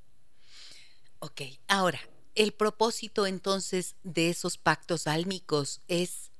[1.19, 1.99] Ok, ahora,
[2.35, 6.31] el propósito entonces de esos pactos álmicos es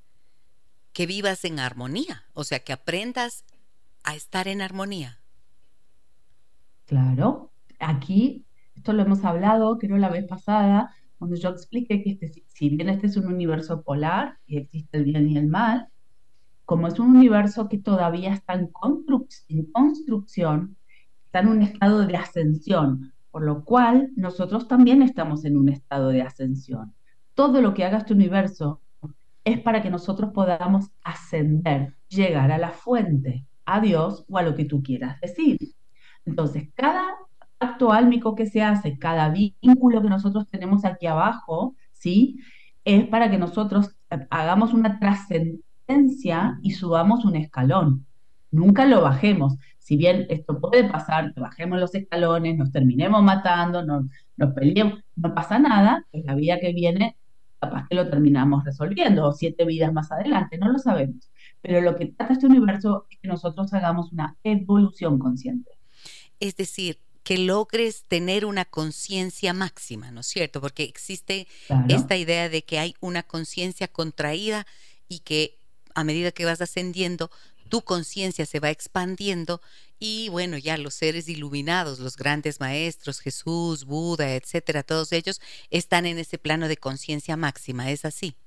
[0.94, 3.44] que vivas en armonía, o sea, que aprendas
[4.04, 5.20] a estar en armonía.
[6.88, 12.46] Claro, aquí, esto lo hemos hablado, creo la vez pasada, cuando yo expliqué que este,
[12.48, 15.90] si bien este es un universo polar y existe el bien y el mal,
[16.64, 18.72] como es un universo que todavía está en,
[19.50, 20.78] en construcción,
[21.26, 26.08] está en un estado de ascensión, por lo cual nosotros también estamos en un estado
[26.10, 26.94] de ascensión.
[27.34, 28.82] Todo lo que haga este universo
[29.44, 34.56] es para que nosotros podamos ascender, llegar a la fuente, a Dios o a lo
[34.56, 35.58] que tú quieras decir.
[36.28, 37.16] Entonces, cada
[37.60, 42.40] acto álmico que se hace, cada vínculo que nosotros tenemos aquí abajo, ¿sí?
[42.86, 43.96] Es para que nosotros
[44.30, 48.06] hagamos una trascendencia y subamos un escalón.
[48.52, 49.58] Nunca lo bajemos.
[49.80, 55.34] Si bien esto puede pasar, bajemos los escalones, nos terminemos matando, nos, nos peleemos, no
[55.34, 57.18] pasa nada, es la vida que viene
[57.60, 61.32] capaz que lo terminamos resolviendo, o siete vidas más adelante, no lo sabemos.
[61.62, 65.77] Pero lo que trata este universo es que nosotros hagamos una evolución consciente.
[66.40, 70.62] Es decir, que logres tener una conciencia máxima, ¿no es cierto?
[70.62, 71.46] Porque existe
[71.90, 74.66] esta idea de que hay una conciencia contraída
[75.10, 75.58] y que
[75.94, 77.30] a medida que vas ascendiendo,
[77.68, 79.62] tu conciencia se va expandiendo
[80.00, 86.06] y bueno, ya los seres iluminados, los grandes maestros, Jesús, Buda, etcétera, todos ellos están
[86.06, 88.38] en ese plano de conciencia máxima, ¿es así?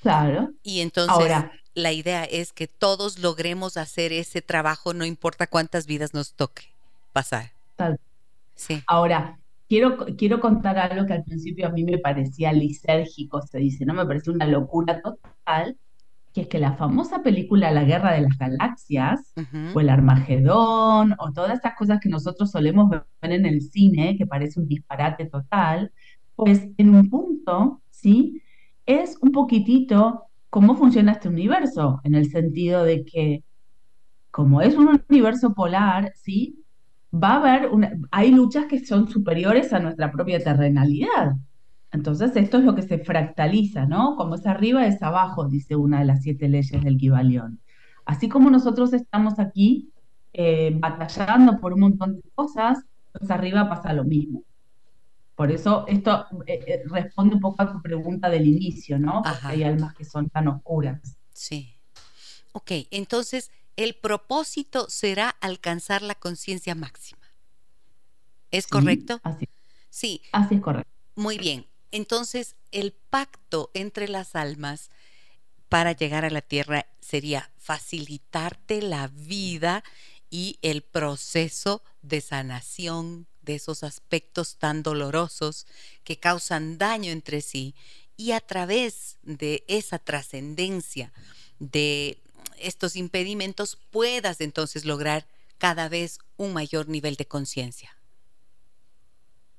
[0.00, 0.52] Claro.
[0.62, 1.32] Y entonces
[1.74, 6.73] la idea es que todos logremos hacer ese trabajo, no importa cuántas vidas nos toque
[7.14, 7.52] pasar.
[8.54, 8.82] Sí.
[8.86, 13.86] Ahora, quiero, quiero contar algo que al principio a mí me parecía lisérgico, se dice,
[13.86, 13.94] ¿no?
[13.94, 15.76] Me pareció una locura total,
[16.32, 19.32] que es que la famosa película La Guerra de las Galaxias,
[19.74, 24.26] o el Armagedón, o todas estas cosas que nosotros solemos ver en el cine, que
[24.26, 25.92] parece un disparate total,
[26.36, 28.42] pues en un punto, ¿sí?
[28.86, 33.44] Es un poquitito cómo funciona este universo, en el sentido de que,
[34.30, 36.63] como es un universo polar, ¿sí?
[37.14, 41.36] Va a haber, una, hay luchas que son superiores a nuestra propia terrenalidad.
[41.92, 44.16] Entonces, esto es lo que se fractaliza, ¿no?
[44.16, 47.60] Como es arriba, es abajo, dice una de las siete leyes del Kibalión.
[48.04, 49.92] Así como nosotros estamos aquí
[50.32, 52.80] eh, batallando por un montón de cosas,
[53.12, 54.42] pues arriba pasa lo mismo.
[55.36, 59.22] Por eso esto eh, eh, responde un poco a tu pregunta del inicio, ¿no?
[59.22, 61.16] Porque hay almas que son tan oscuras.
[61.32, 61.74] Sí.
[62.52, 67.22] Ok, entonces el propósito será alcanzar la conciencia máxima.
[68.50, 69.20] ¿Es correcto?
[69.24, 69.48] Así.
[69.90, 70.22] Sí.
[70.32, 70.90] Así es correcto.
[71.16, 71.66] Muy bien.
[71.90, 74.90] Entonces, el pacto entre las almas
[75.68, 79.84] para llegar a la tierra sería facilitarte la vida
[80.30, 85.66] y el proceso de sanación de esos aspectos tan dolorosos
[86.02, 87.74] que causan daño entre sí
[88.16, 91.12] y a través de esa trascendencia
[91.58, 92.23] de
[92.64, 95.26] estos impedimentos puedas entonces lograr
[95.58, 97.96] cada vez un mayor nivel de conciencia.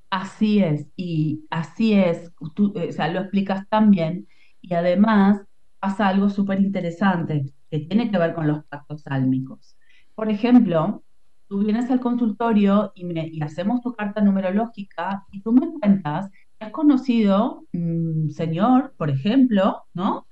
[0.10, 4.28] Así es, y así es, tú, eh, o sea, lo explicas también,
[4.62, 5.42] y además
[5.80, 9.78] pasa algo súper interesante que tiene que ver con los pactos sálmicos.
[10.16, 11.04] Por ejemplo,
[11.48, 16.30] tú vienes al consultorio y, me, y hacemos tu carta numerológica y tú me cuentas
[16.32, 20.28] que has conocido un señor, por ejemplo, ¿no?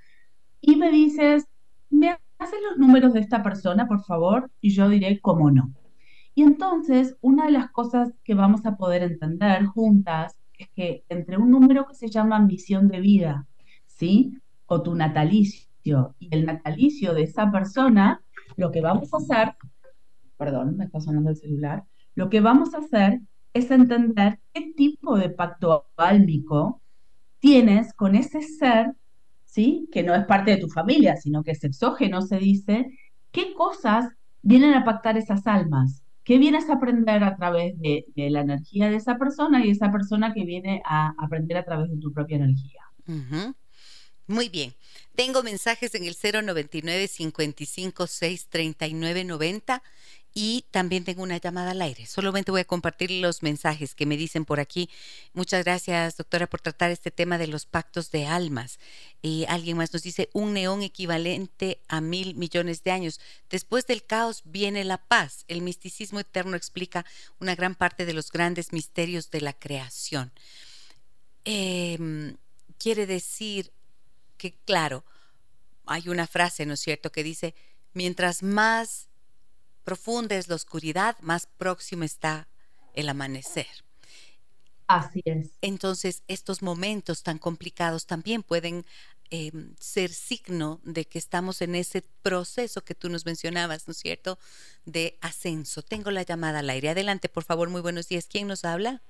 [0.61, 1.45] Y me dices,
[1.89, 4.51] ¿me haces los números de esta persona, por favor?
[4.61, 5.73] Y yo diré, ¿cómo no?
[6.35, 11.37] Y entonces, una de las cosas que vamos a poder entender juntas es que entre
[11.37, 13.47] un número que se llama misión de vida,
[13.85, 14.39] ¿sí?
[14.65, 18.21] O tu natalicio y el natalicio de esa persona,
[18.55, 19.55] lo que vamos a hacer,
[20.37, 21.83] perdón, me está sonando el celular,
[22.15, 23.21] lo que vamos a hacer
[23.53, 26.81] es entender qué tipo de pacto álmico
[27.39, 28.93] tienes con ese ser,
[29.53, 29.87] ¿sí?
[29.91, 32.87] Que no es parte de tu familia, sino que es exógeno, se dice,
[33.31, 34.05] qué cosas
[34.41, 36.01] vienen a pactar esas almas.
[36.23, 40.33] ¿Qué vienes a aprender a través de, la energía de esa persona y esa persona
[40.33, 42.81] que viene a aprender a través de tu propia energía?
[44.25, 44.73] Muy bien.
[45.15, 49.83] Tengo mensajes en el 099 55 6 39 90
[50.33, 52.07] y también tengo una llamada al aire.
[52.07, 54.89] Solamente voy a compartir los mensajes que me dicen por aquí.
[55.33, 58.79] Muchas gracias, doctora, por tratar este tema de los pactos de almas.
[59.21, 63.19] Y alguien más nos dice, un neón equivalente a mil millones de años.
[63.49, 65.45] Después del caos viene la paz.
[65.47, 67.05] El misticismo eterno explica
[67.39, 70.31] una gran parte de los grandes misterios de la creación.
[71.45, 72.37] Em,
[72.79, 73.71] quiere decir
[74.37, 75.05] que, claro,
[75.85, 77.53] hay una frase, ¿no es cierto?, que dice,
[77.93, 79.09] mientras más
[79.83, 82.47] profunda es la oscuridad, más próximo está
[82.93, 83.67] el amanecer.
[84.87, 85.51] Así es.
[85.61, 88.85] Entonces, estos momentos tan complicados también pueden
[89.29, 93.97] em, ser signo de que estamos en ese proceso que tú nos mencionabas, ¿no es
[93.97, 94.37] cierto?,
[94.85, 95.81] de ascenso.
[95.81, 96.89] Tengo la llamada al aire.
[96.89, 98.27] Adelante, por favor, muy buenos días.
[98.27, 99.01] ¿Quién nos habla?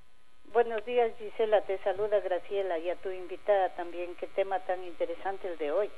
[0.53, 1.61] Buenos días, Gisela.
[1.61, 4.15] Te saluda Graciela y a tu invitada también.
[4.19, 5.89] Qué tema tan interesante el de hoy.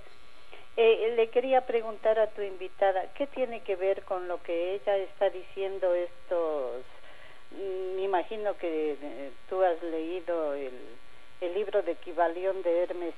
[0.77, 4.97] Eh, le quería preguntar a tu invitada, ¿qué tiene que ver con lo que ella
[4.97, 6.83] está diciendo estos?
[7.51, 10.73] Mm, me imagino que eh, tú has leído el,
[11.39, 13.13] el libro de Equivalión de Hermes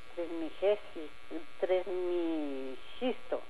[1.59, 3.41] Trismegisto,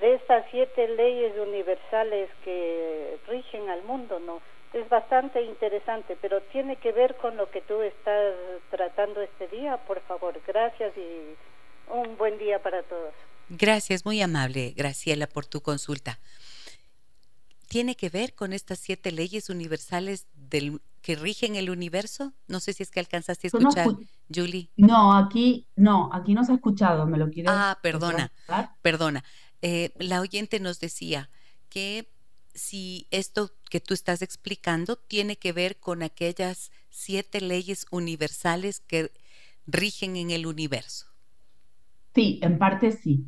[0.00, 4.42] de estas siete leyes universales que rigen al mundo, ¿no?
[4.72, 8.34] Es bastante interesante, pero tiene que ver con lo que tú estás
[8.70, 10.34] tratando este día, por favor.
[10.44, 11.36] Gracias y
[11.90, 13.14] un buen día para todos.
[13.50, 16.20] Gracias, muy amable, Graciela, por tu consulta.
[17.68, 22.32] ¿Tiene que ver con estas siete leyes universales del, que rigen el universo?
[22.46, 23.88] No sé si es que alcanzaste a escuchar,
[24.34, 24.70] Julie.
[24.76, 27.50] No, aquí no, aquí no se ha escuchado, me lo quiero.
[27.52, 28.32] Ah, perdona,
[28.82, 29.24] perdona.
[29.60, 31.30] Eh, la oyente nos decía
[31.68, 32.10] que
[32.54, 39.12] si esto que tú estás explicando tiene que ver con aquellas siete leyes universales que
[39.66, 41.06] rigen en el universo.
[42.14, 43.26] Sí, en parte sí.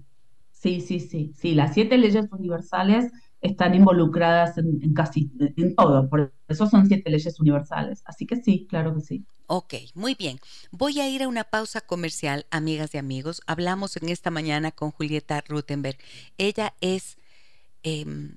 [0.61, 1.33] Sí, sí, sí.
[1.35, 7.09] Sí, las siete leyes universales están involucradas en, casi en todo, por eso son siete
[7.09, 8.03] leyes universales.
[8.05, 9.25] Así que sí, claro que sí.
[9.47, 10.39] Ok, muy bien.
[10.71, 13.41] Voy a ir a una pausa comercial, amigas y amigos.
[13.47, 15.97] Hablamos en esta mañana con Julieta Rutenberg.
[16.37, 17.17] Ella es
[17.83, 18.37] em,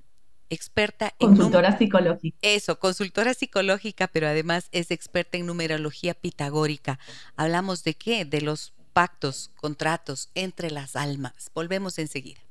[0.49, 1.27] experta en...
[1.27, 2.37] Consultora psicológica.
[2.41, 6.99] Eso, consultora psicológica, pero además es experta en numerología pitagórica.
[7.35, 8.23] ¿Hablamos de qué?
[8.23, 11.51] De los pactos, contratos entre las almas.
[11.53, 12.41] Volvemos enseguida.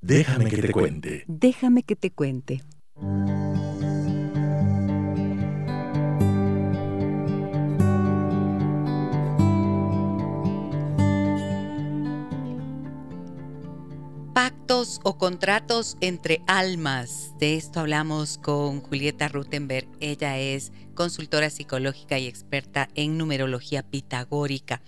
[0.00, 1.24] Déjame que te cuente.
[1.28, 2.62] Déjame que te cuente.
[14.34, 17.34] Pactos o contratos entre almas.
[17.38, 19.86] De esto hablamos con Julieta Rutenberg.
[20.00, 24.82] Ella es consultora psicológica y experta en numerología pitagórica.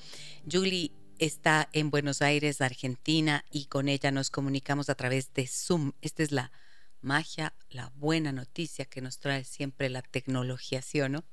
[0.51, 5.93] Julie está en Buenos Aires, Argentina, y con ella nos comunicamos a través de Zoom.
[6.03, 6.53] Esta es la
[7.01, 11.25] magia, la buena noticia que nos trae siempre la tecnología, ¿sí o no?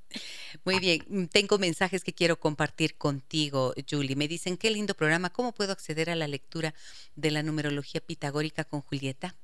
[0.65, 4.15] Muy bien, tengo mensajes que quiero compartir contigo, Julie.
[4.15, 6.73] Me dicen, qué lindo programa, ¿cómo puedo acceder a la lectura
[7.15, 9.35] de la numerología pitagórica con Julieta?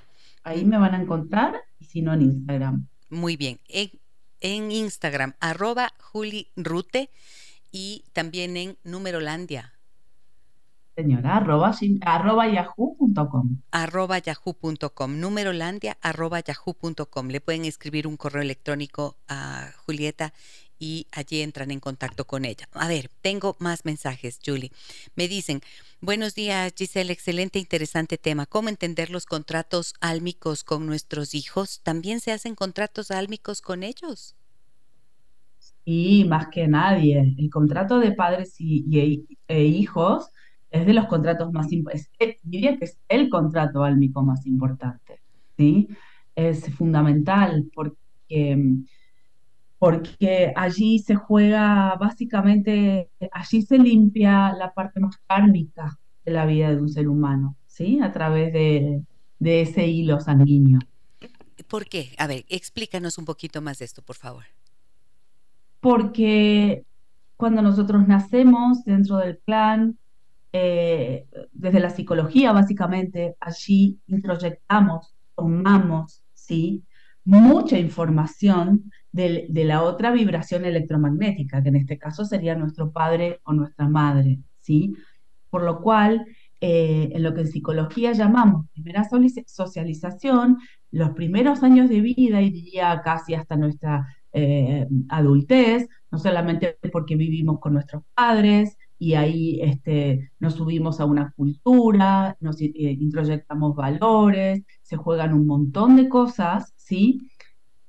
[0.43, 2.87] Ahí me van a encontrar y si no en Instagram.
[3.09, 3.59] Muy bien.
[4.39, 7.09] En, Instagram, arroba Juli Rute
[7.71, 9.73] y también en Numerolandia.
[10.95, 13.57] Señora, arroba, arroba yahoo.com.
[13.71, 15.19] Arroba yahoo.com.
[15.19, 17.27] Numerolandia arroba yahoo.com.
[17.29, 20.33] Le pueden escribir un correo electrónico a Julieta
[20.77, 22.67] y allí entran en contacto con ella.
[22.73, 24.71] A ver, tengo más mensajes, Julie.
[25.15, 25.61] Me dicen,
[26.01, 28.45] buenos días, Giselle, excelente, interesante tema.
[28.45, 31.81] ¿Cómo entender los contratos álmicos con nuestros hijos?
[31.83, 34.35] ¿También se hacen contratos álmicos con ellos?
[35.85, 40.29] Y más que nadie, el contrato de padres y, e hijos
[40.73, 45.21] es de los contratos más importantes, diría que es el contrato álmico más importante,
[45.55, 45.87] ¿sí?
[46.35, 47.97] Es fundamental porque
[49.77, 56.69] porque allí se juega básicamente, allí se limpia la parte más kármica de la vida
[56.69, 57.99] de un ser humano, ¿sí?
[57.99, 59.03] A través de,
[59.41, 60.79] ese hilo sanguíneo.
[61.67, 62.15] ¿Por qué?
[62.17, 64.45] A ver, explícanos un poquito más de esto, por favor.
[65.81, 66.85] Porque
[67.35, 69.97] cuando nosotros nacemos dentro del clan,
[70.55, 76.83] eh, desde la psicología básicamente, allí introyectamos, tomamos, ¿sí?
[77.25, 83.53] Mucha información de, la otra vibración electromagnética, que en este caso sería nuestro padre o
[83.53, 84.93] nuestra madre, ¿sí?
[85.49, 86.25] Por lo cual,
[86.61, 89.03] eh, en lo que en psicología llamamos primera
[89.47, 90.59] socialización,
[90.91, 97.15] los primeros años de vida, y diría casi hasta nuestra eh, adultez, no solamente porque
[97.15, 103.75] vivimos con nuestros padres, y ahí este, nos subimos a una cultura, nos eh, introyectamos
[103.75, 107.19] valores, se juegan un montón de cosas, ¿sí?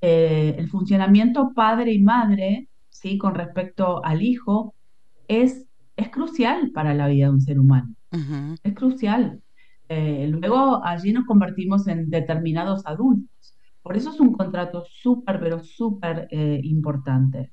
[0.01, 3.17] Eh, el funcionamiento padre y madre, ¿sí?
[3.17, 4.75] Con respecto al hijo,
[5.29, 7.95] es, es crucial para la vida de un ser humano.
[8.65, 9.41] Es crucial.
[9.89, 13.57] Eh, luego allí nos convertimos en determinados adultos.
[13.83, 16.27] Por eso es un contrato súper, pero súper
[16.65, 17.53] importante.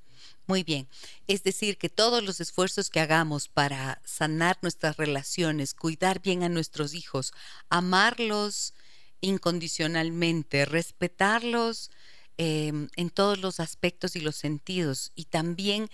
[0.52, 0.90] Muy bien.
[1.28, 6.50] Es decir, que todos los esfuerzos que hagamos para sanar nuestras relaciones, cuidar bien a
[6.50, 7.32] nuestros hijos,
[7.70, 8.74] amarlos
[9.22, 11.90] incondicionalmente, respetarlos
[12.38, 15.90] em, en todos los aspectos y los sentidos y también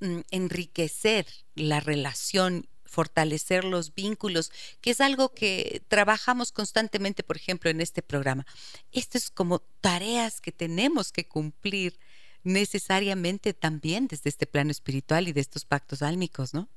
[0.00, 4.52] mm, enriquecer la relación fortalecer los vínculos,
[4.82, 8.44] que es algo que trabajamos constantemente, por ejemplo, en este programa.
[8.92, 11.98] Esto es como tareas que tenemos que cumplir
[12.44, 16.68] necesariamente también desde este plano espiritual y de estos pactos álmicos, ¿no?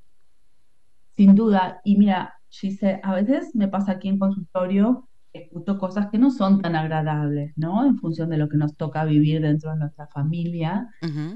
[1.16, 1.80] Sin duda.
[1.84, 6.60] Y mira, Gise, a veces me pasa aquí en consultorio, escucho cosas que no son
[6.62, 7.84] tan agradables, ¿no?
[7.84, 10.88] En función de lo que nos toca vivir dentro de nuestra familia.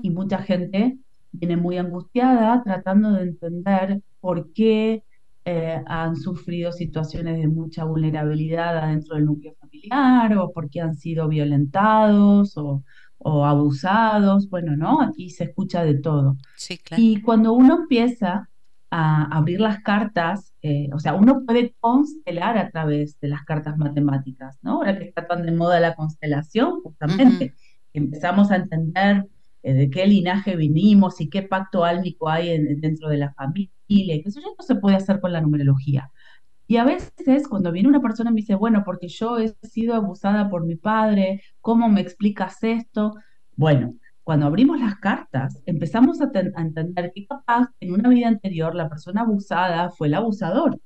[0.03, 0.99] Y mucha gente
[1.33, 5.05] viene muy angustiada tratando de entender por qué
[5.45, 10.95] eh, han sufrido situaciones de mucha vulnerabilidad dentro del núcleo familiar o por qué han
[10.95, 12.83] sido violentados o,
[13.23, 15.01] o abusados, bueno, ¿no?
[15.03, 16.37] Aquí se escucha de todo.
[16.57, 17.03] Sí, claro.
[17.03, 18.49] Y cuando uno empieza
[18.91, 23.77] a abrir las cartas, eh, o sea, uno puede constelar a través de las cartas
[23.77, 24.77] matemáticas, ¿no?
[24.77, 27.55] Ahora que está tan de moda la constelación, justamente,
[27.93, 29.27] empezamos a entender
[29.62, 34.25] eh, de qué linaje vinimos y qué pacto álmico hay dentro de la familia, que
[34.25, 36.11] eso ya no se puede hacer con la numerología.
[36.71, 39.93] Y a veces cuando viene una persona y me dice, bueno, porque yo he sido
[39.97, 43.14] abusada por mi padre, ¿cómo me explicas esto?
[43.57, 48.89] Bueno, cuando abrimos las cartas, empezamos a, entender que capaz en una vida anterior la
[48.89, 50.81] persona abusada fue el abusador,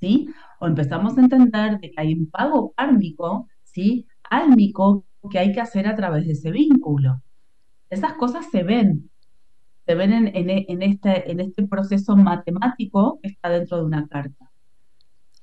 [0.00, 0.26] ¿sí?
[0.58, 4.06] O empezamos a entender que hay un pago kármico, ¿sí?
[4.30, 7.20] Álmico que hay que hacer a través de ese vínculo.
[7.90, 9.10] Esas cosas se ven,
[9.84, 14.49] se ven en, en este, en este proceso matemático que está dentro de una carta.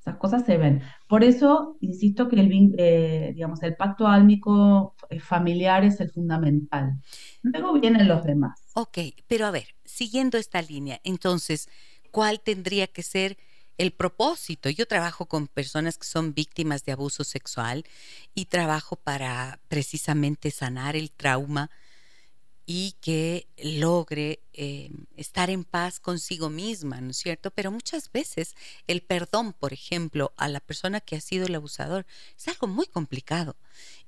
[0.08, 0.82] Esas cosas se ven.
[1.10, 6.94] Por eso, insisto que el, eh, digamos, el pacto álmico eh, familiar es el fundamental.
[7.42, 8.58] Luego vienen los demás.
[8.74, 11.68] Ok, pero a ver, siguiendo esta línea, entonces,
[12.10, 13.38] ¿cuál tendría que ser
[13.78, 14.70] el propósito?
[14.70, 17.84] Yo trabajo con personas que son víctimas de abuso sexual
[18.34, 21.70] y trabajo para precisamente sanar el trauma
[22.70, 27.50] y que logre eh, estar en paz consigo misma, ¿no es cierto?
[27.50, 28.56] Pero muchas veces
[28.88, 32.06] el perdón, por ejemplo, a la persona que ha sido el abusador
[32.38, 33.56] es algo muy complicado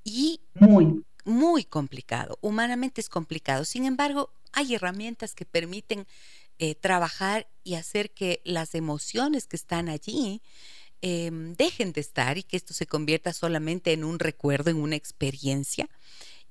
[0.03, 2.37] y muy, muy complicado.
[2.41, 3.63] Humanamente es complicado.
[3.63, 6.05] Sin embargo, hay herramientas que permiten
[6.57, 10.41] eh, trabajar y hacer que las emociones que están allí
[11.01, 14.97] em, dejen de estar y que esto se convierta solamente en un recuerdo, en una
[14.97, 15.87] experiencia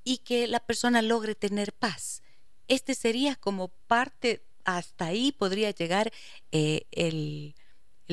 [0.08, 2.22] y que la persona logre tener paz.
[2.66, 6.10] Este sería como parte, hasta ahí podría llegar
[6.50, 7.54] eh, el,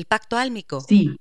[0.06, 0.82] pacto álmico.
[0.82, 1.16] Sí,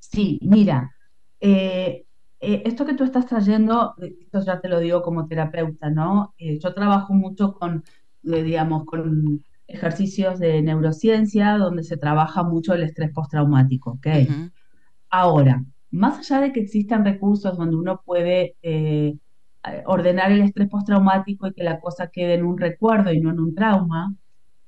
[0.00, 0.96] sí, mira,
[1.40, 2.04] eh,
[2.40, 6.34] eh, esto que tú estás trayendo, esto ya te lo digo como terapeuta, ¿no?
[6.38, 7.84] yo trabajo mucho con,
[8.22, 14.06] digamos, con ejercicios de neurociencia donde se trabaja mucho el estrés postraumático, ¿ok?
[15.08, 19.16] Ahora, más allá de que existan recursos donde uno puede eh,
[19.86, 23.40] ordenar el estrés postraumático y que la cosa quede en un recuerdo y no en
[23.40, 24.14] un trauma,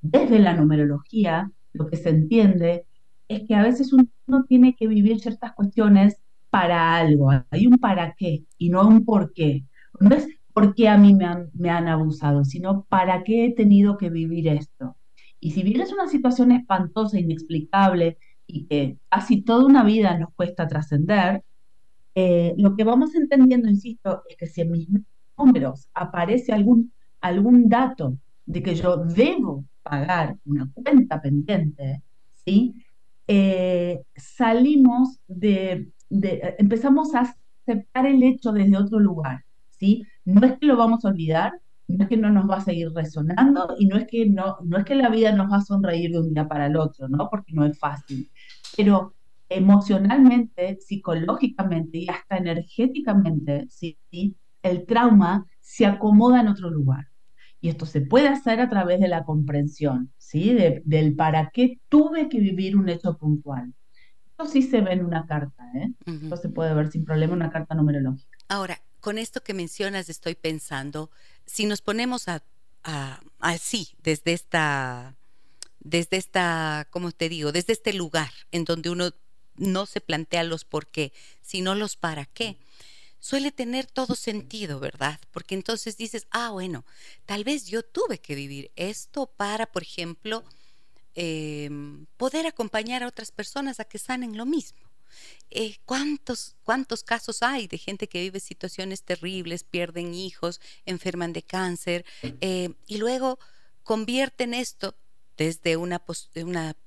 [0.01, 2.87] desde la numerología, lo que se entiende
[3.29, 6.21] es que a veces uno tiene que vivir ciertas cuestiones
[6.51, 9.65] para algo, hay un para qué y no un por qué.
[10.01, 13.55] No es por qué a mí me han, me han abusado, sino para qué he
[13.55, 14.97] tenido que vivir esto.
[15.39, 20.35] Y si bien es una situación espantosa, inexplicable y que casi toda una vida nos
[20.35, 21.45] cuesta trascender,
[22.15, 24.89] eh, lo que vamos entendiendo, insisto, es que si en mis
[25.39, 32.03] números aparece algún, algún dato de que yo debo pagar una cuenta pendiente,
[32.45, 32.75] ¿sí?
[33.27, 35.93] Eh, salimos de,
[36.59, 37.33] empezamos a
[37.67, 40.05] aceptar el hecho desde otro lugar, ¿sí?
[40.25, 41.53] No es que lo vamos a olvidar,
[41.87, 44.79] no es que no nos va a seguir resonando y no es que no, no
[44.79, 47.29] es que la vida nos va a sonreír de un día para el otro, ¿no?
[47.31, 48.31] Porque no es fácil.
[48.77, 49.15] Pero
[49.51, 53.99] emocionalmente, psicológicamente y hasta energéticamente, ¿sí?
[54.63, 57.09] el trauma se acomoda en otro lugar.
[57.61, 60.57] Y esto se puede hacer a través de la comprensión, ¿sí?
[60.85, 63.75] del para qué tuve que vivir un hecho puntual.
[64.31, 65.93] Esto sí se ve en una carta, ¿eh?
[66.07, 68.39] Esto se puede ver sin problema en una carta numerológica.
[68.49, 71.11] Ahora, con esto que mencionas, estoy pensando,
[71.45, 72.43] si nos ponemos a,
[73.41, 75.17] así, desde esta,
[75.81, 77.53] desde esta, ¿cómo te digo?
[77.53, 79.11] Desde este lugar en donde uno
[79.61, 82.59] no se plantea los por qué, sino los para qué,
[83.21, 85.21] suele tener todo sentido, ¿verdad?
[85.31, 86.85] Porque entonces dices, ah, bueno,
[87.27, 90.43] tal vez yo tuve que vivir esto para, por ejemplo,
[91.15, 94.81] em, poder acompañar a otras personas a que sanen lo mismo.
[95.51, 101.43] Eh, ¿cuántos, ¿Cuántos casos hay de gente que vive situaciones terribles, pierden hijos, enferman de
[101.43, 103.39] cáncer eh, y luego
[103.83, 104.95] convierten esto
[105.41, 106.03] desde una,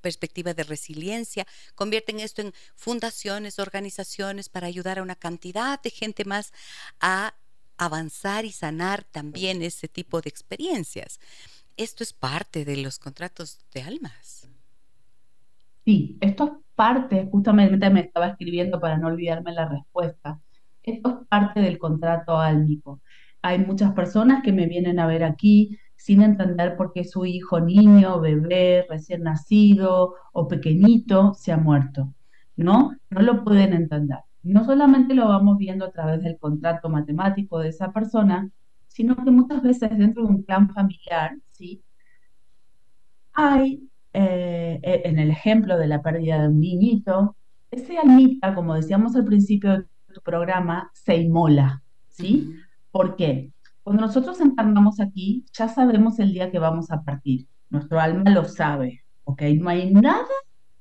[0.01, 6.23] perspectiva de resiliencia, convierten esto en fundaciones, organizaciones para ayudar a una cantidad de gente
[6.23, 6.53] más
[6.99, 7.33] a
[7.79, 11.19] avanzar y sanar también ese tipo de experiencias.
[11.77, 14.47] Esto es parte de los contratos de almas.
[15.83, 20.39] Sí, esto es parte, justamente me estaba escribiendo para no olvidarme la respuesta.
[20.83, 23.01] Esto es parte del contrato álmico.
[23.41, 27.61] Hay muchas personas que me vienen a ver aquí sin entender por qué su hijo,
[27.61, 32.13] niño, bebé, recién nacido o pequeñito se ha muerto.
[32.57, 32.97] ¿No?
[33.09, 34.17] No lo pueden entender.
[34.41, 38.49] No solamente lo vamos viendo a través del contrato matemático de esa persona,
[38.89, 41.81] sino que muchas veces dentro de un plan familiar, ¿sí?
[43.31, 47.37] Hay eh, e, en el ejemplo de la pérdida de un niñito,
[47.71, 52.53] ese almita, como decíamos al principio de tu programa, se inmola, ¿sí?
[52.91, 53.53] ¿Por qué?
[53.83, 57.47] Cuando nosotros encarnamos aquí, ya sabemos el día que vamos a partir.
[57.69, 59.41] Nuestro alma lo sabe, ¿ok?
[59.59, 60.25] No hay nada,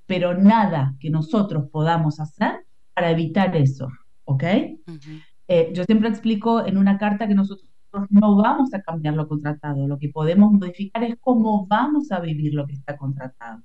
[0.07, 3.89] pero nada que nosotros podamos hacer para evitar eso,
[4.25, 4.45] ¿ok?
[5.49, 7.69] Eh, yo siempre explico en una carta que nosotros
[8.11, 12.55] no vamos a cambiar lo contratado, lo que podemos modificar es cómo vamos a vivir
[12.55, 13.63] lo que está contratado.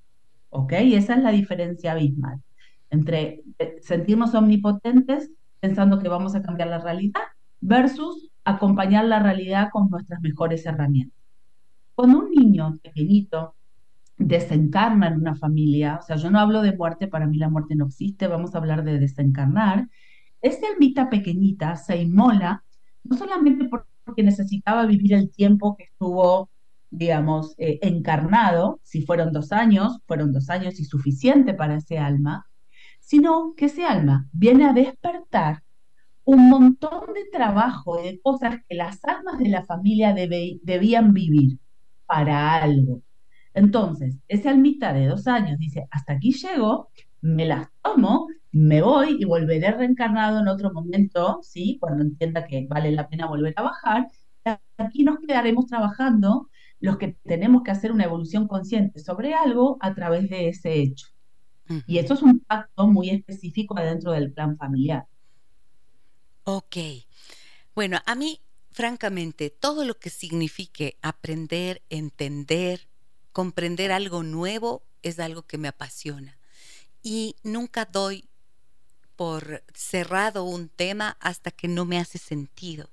[0.49, 0.73] ¿Ok?
[0.83, 2.41] Y esa es la diferencia abismal
[2.89, 7.21] entre eh, sentirnos omnipotentes pensando que vamos a cambiar la realidad
[7.59, 11.17] versus acompañar la realidad con nuestras mejores herramientas.
[11.95, 13.55] Cuando un niño pequeñito
[14.17, 17.75] desencarna en una familia, o sea, yo no hablo de muerte, para mí la muerte
[17.75, 19.89] no existe, vamos a hablar de desencarnar,
[20.41, 22.63] esta almita pequeñita se inmola
[23.03, 26.49] no solamente por porque necesitaba vivir el tiempo que estuvo,
[26.89, 32.47] digamos, eh, encarnado, si fueron dos años, fueron dos años y suficiente para ese alma,
[33.01, 35.61] sino que ese alma viene a despertar
[36.27, 41.57] un montón de trabajo y de cosas que las almas de la familia debían vivir
[42.05, 43.01] para algo.
[43.53, 46.89] Entonces, ese almita de dos años dice, hasta aquí llego,
[47.21, 51.77] me las tomo, me voy y volveré reencarnado en otro momento, ¿sí?
[51.79, 54.07] Cuando entienda que vale la pena volver a bajar.
[54.77, 56.49] Aquí nos quedaremos trabajando
[56.81, 61.07] los que tenemos que hacer una evolución consciente sobre algo a través de ese hecho.
[61.85, 65.05] Y eso es un pacto muy específico adentro del plan familiar.
[66.49, 66.77] Ok.
[67.75, 68.39] Bueno, a mí,
[68.71, 72.87] francamente, todo lo que signifique aprender, entender,
[73.33, 76.39] comprender algo nuevo es algo que me apasiona
[77.03, 78.29] y nunca doy
[79.17, 82.89] por cerrado un tema hasta que no me hace sentido.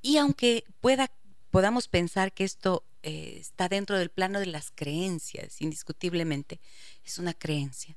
[0.00, 1.10] Y aunque pueda,
[1.50, 6.60] podamos pensar que esto eh, está dentro del plano de las creencias, indiscutiblemente,
[7.04, 7.96] es una creencia.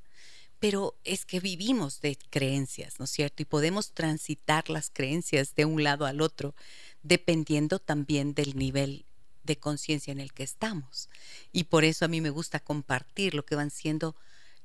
[0.59, 3.41] Pero es que vivimos de creencias, ¿no es cierto?
[3.41, 6.53] Y podemos transitar las creencias de un lado al otro,
[7.01, 9.05] dependiendo también del nivel
[9.43, 11.09] de conciencia en el que estamos.
[11.51, 14.15] Y por eso a mí me gusta compartir lo que van siendo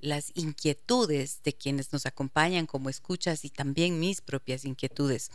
[0.05, 5.31] las inquietudes de quienes nos acompañan como escuchas y también mis propias inquietudes.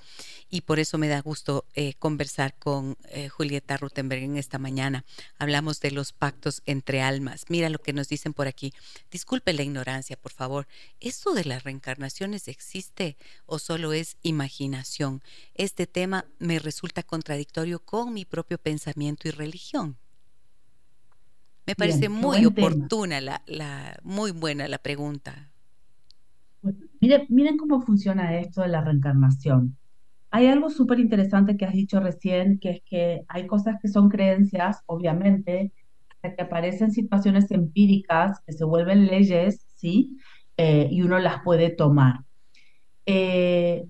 [0.49, 5.05] Y por eso me da gusto eh, conversar con eh, Julieta Rutenberg en esta mañana.
[5.37, 7.45] Hablamos de los pactos entre almas.
[7.49, 8.73] Mira lo que nos dicen por aquí.
[9.11, 10.67] Disculpe la ignorancia, por favor.
[10.99, 13.17] ¿Esto de las reencarnaciones existe
[13.47, 15.23] o solo es imaginación?
[15.55, 19.97] Este tema me resulta contradictorio con mi propio pensamiento y religión.
[21.69, 25.51] Me parece muy oportuna, la, la, muy buena la pregunta.
[26.99, 29.77] miren, miren cómo funciona esto de la reencarnación.
[30.31, 34.09] Hay algo súper interesante que has dicho recién, que es que hay cosas que son
[34.09, 35.71] creencias, obviamente,
[36.23, 40.17] que aparecen situaciones empíricas que se vuelven leyes, ¿sí?
[40.57, 42.21] Eh, y uno las puede tomar.
[43.05, 43.85] Eh,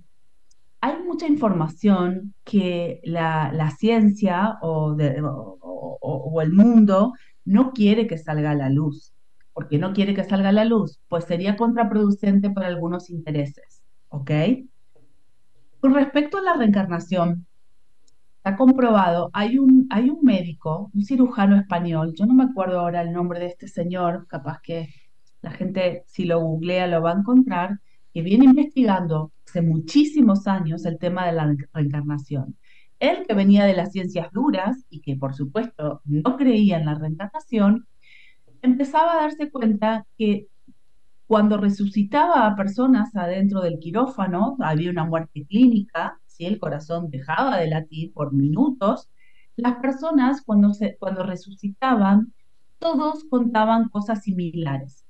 [0.81, 7.13] hay mucha información que la, la ciencia o, o, o, el mundo
[7.49, 9.11] no quiere que salga a la luz.
[9.53, 10.99] ¿Por qué no quiere que salga a la luz?
[11.07, 13.81] Pues sería contraproducente para algunos intereses.
[14.09, 14.31] ¿Ok?
[15.79, 17.47] Con respecto a la reencarnación,
[18.37, 23.01] está comprobado, hay un, hay un médico, un cirujano español, yo no me acuerdo ahora
[23.01, 24.89] el nombre de este señor, capaz que
[25.41, 27.79] la gente si lo googlea lo va a encontrar,
[28.13, 32.57] que viene investigando hace muchísimos años el tema de la reencarnación.
[32.99, 36.95] Él que venía de las ciencias duras y que por supuesto no creía en la
[36.95, 37.87] reencarnación,
[38.61, 40.47] empezaba a darse cuenta que
[41.27, 47.57] cuando resucitaba a personas adentro del quirófano, había una muerte clínica, si el corazón dejaba
[47.57, 49.09] de latir por minutos,
[49.55, 52.33] las personas cuando, se, cuando resucitaban,
[52.79, 55.05] todos contaban cosas similares.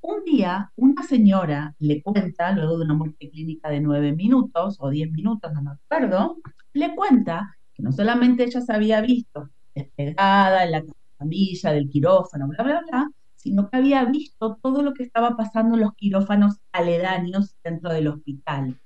[0.00, 4.90] un día una señora le cuenta, luego de una muerte clínica de nueve minutos o
[4.90, 6.38] diez minutos, no me acuerdo,
[6.72, 10.84] le cuenta que no solamente ella se había visto despegada en la
[11.18, 15.74] camilla del quirófano, bla, bla, bla, sino que había visto todo lo que estaba pasando
[15.74, 18.78] en los quirófanos aledaños dentro del hospital.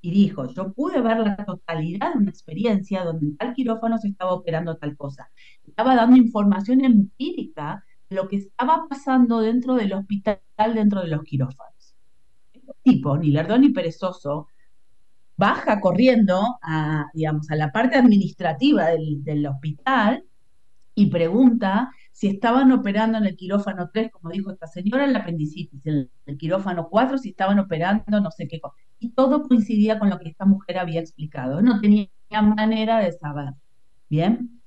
[0.00, 4.08] Y dijo, yo pude ver la totalidad de una experiencia donde en tal quirófano se
[4.08, 5.30] estaba operando tal cosa.
[5.66, 10.40] Estaba dando información empírica de lo que estaba pasando dentro del hospital,
[10.74, 11.94] dentro de los quirófanos.
[12.52, 14.48] Este tipo, ni lerdo ni perezoso,
[15.40, 20.22] baja corriendo a, digamos, a la parte administrativa del, del hospital
[20.94, 25.20] y pregunta si estaban operando en el quirófano 3, como dijo esta señora, en la
[25.20, 28.74] apendicitis, en el quirófano 4, si estaban operando no sé qué cosa.
[28.98, 31.62] Y todo coincidía con lo que esta mujer había explicado.
[31.62, 33.54] No tenía manera de saber.
[34.10, 34.60] Bien.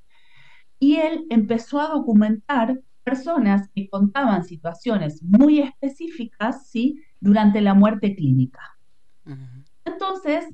[0.79, 6.99] Y él empezó a documentar personas que contaban situaciones muy específicas, ¿sí?
[7.19, 8.75] Durante la muerte clínica.
[9.85, 10.45] Entonces,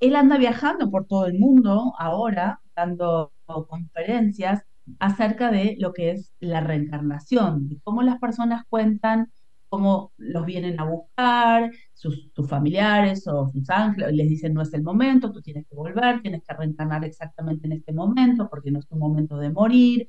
[0.00, 3.32] él anda viajando por todo el mundo ahora, dando
[3.68, 4.62] conferencias
[4.98, 9.30] acerca de lo que es la reencarnación, de cómo las personas cuentan
[9.74, 14.84] cómo los vienen a buscar, sus, familiares o sus ángeles, les dicen no es el
[14.84, 18.86] momento, tú tienes que volver, tienes que reencarnar exactamente en este momento, porque no es
[18.86, 20.08] tu momento de morir,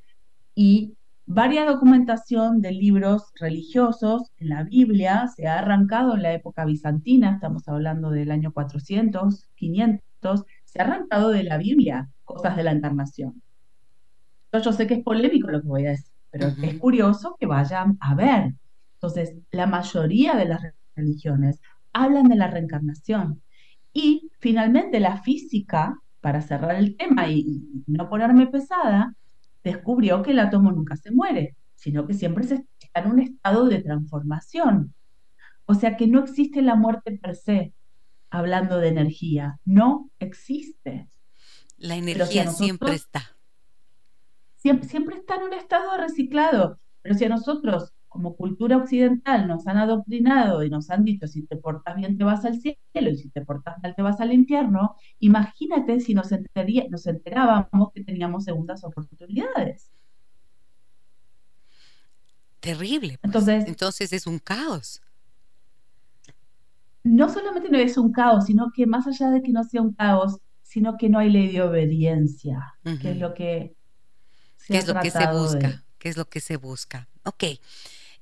[0.54, 0.96] y
[1.26, 7.34] varias documentación de libros religiosos en la Biblia se ha arrancado en la época bizantina,
[7.34, 12.72] estamos hablando del año 400, 500, se ha arrancado de la Biblia cosas de la
[12.72, 13.42] encarnación.
[14.52, 17.98] Yo, sé que es polémico lo que voy a decir, pero es curioso que vayan
[18.00, 18.54] a ver.
[18.94, 20.62] Entonces, la mayoría de las
[20.94, 21.60] religiones
[21.92, 23.42] hablan de la reencarnación.
[23.92, 29.14] Y finalmente la física, para cerrar el tema y, y no ponerme pesada,
[29.70, 33.66] descubrió que el átomo nunca se muere, sino que siempre se está en un estado
[33.66, 34.94] de transformación.
[35.66, 37.74] O sea que no existe la muerte per se,
[38.30, 41.08] hablando de energía, no existe.
[41.76, 43.36] La energía siempre está
[44.72, 46.80] siempre, está en un estado reciclado.
[47.02, 51.42] Pero si a nosotros, como cultura occidental, nos han adoctrinado y nos han dicho, si
[51.42, 54.32] te portas bien te vas al cielo y si te portas mal te vas al
[54.32, 56.30] infierno, imagínate si nos,
[56.90, 59.90] nos enterábamos que teníamos segundas oportunidades.
[62.60, 63.18] Terrible.
[63.18, 63.24] Pues.
[63.24, 65.02] Entonces, Entonces es un caos.
[67.04, 69.92] No solamente no es un caos, sino que más allá de que no sea un
[69.92, 73.76] caos, sino que no hay ley de obediencia, que es lo que
[74.66, 75.84] ¿Qué es lo que se busca?
[75.98, 77.08] ¿Qué es lo que se busca?
[77.24, 77.44] Ok.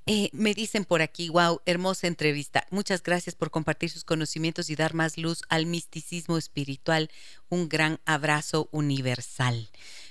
[0.06, 2.66] Eh, me dicen por aquí, wow, hermosa entrevista.
[2.70, 7.10] Muchas gracias por compartir sus conocimientos y dar más luz al misticismo espiritual.
[7.48, 9.70] Un gran abrazo universal.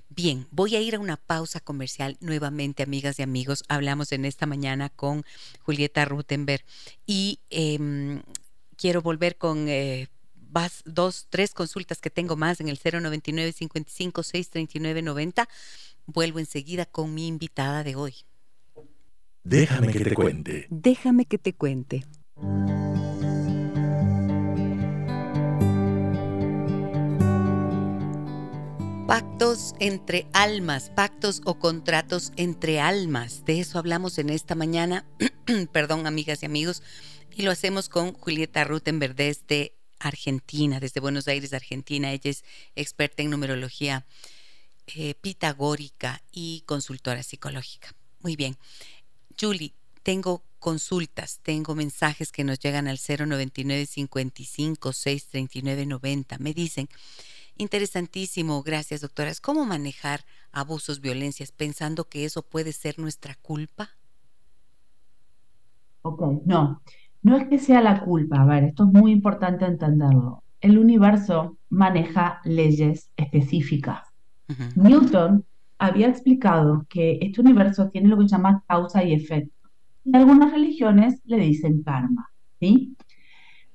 [0.10, 3.64] Bien, voy a ir a una pausa comercial nuevamente, amigas y amigos.
[3.68, 5.24] Hablamos en esta mañana con
[5.62, 6.64] Julieta Rutenberg
[7.06, 8.24] y em,
[8.76, 10.08] quiero volver con eh,
[10.86, 15.50] dos, tres consultas que tengo más en el 099 55 639 90
[16.06, 18.16] Vuelvo enseguida con mi invitada de hoy.
[19.46, 20.68] Déjame que te cuente.
[20.70, 22.06] Déjame que te cuente.
[29.06, 33.44] Pactos entre almas, pactos o contratos entre almas.
[33.44, 35.06] De eso hablamos en esta mañana,
[35.74, 36.82] perdón amigas y amigos,
[37.36, 42.14] y lo hacemos con Julieta Rutenberg desde Argentina, desde Buenos Aires, Argentina.
[42.14, 44.06] Ella es experta en numerología
[44.88, 47.94] eh, pitagórica y consultora psicológica.
[48.22, 48.58] Muy bien.
[49.40, 49.74] Julie,
[50.04, 56.38] tengo consultas, tengo mensajes que nos llegan al 099 55 639 90.
[56.40, 56.88] Me dicen,
[57.58, 60.22] interesantísimo, gracias doctoras, ¿cómo manejar
[60.52, 63.90] abusos, violencias pensando que eso puede ser nuestra culpa?
[66.04, 66.82] Ok, no,
[67.22, 70.44] no es que sea la culpa, a ver, esto es muy importante entenderlo.
[70.60, 74.08] El universo maneja leyes específicas.
[74.76, 75.46] Newton
[75.78, 79.70] había explicado que este universo tiene lo que se llama causa y efecto.
[80.06, 82.30] Y algunas religiones le dicen karma.
[82.60, 82.96] ¿sí?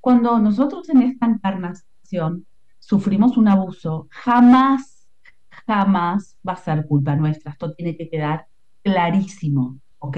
[0.00, 2.46] Cuando nosotros en esta encarnación
[2.78, 5.08] sufrimos un abuso, jamás,
[5.66, 7.52] jamás va a ser culpa nuestra.
[7.52, 8.46] Esto tiene que quedar
[8.82, 9.78] clarísimo.
[10.00, 10.16] ¿Ok?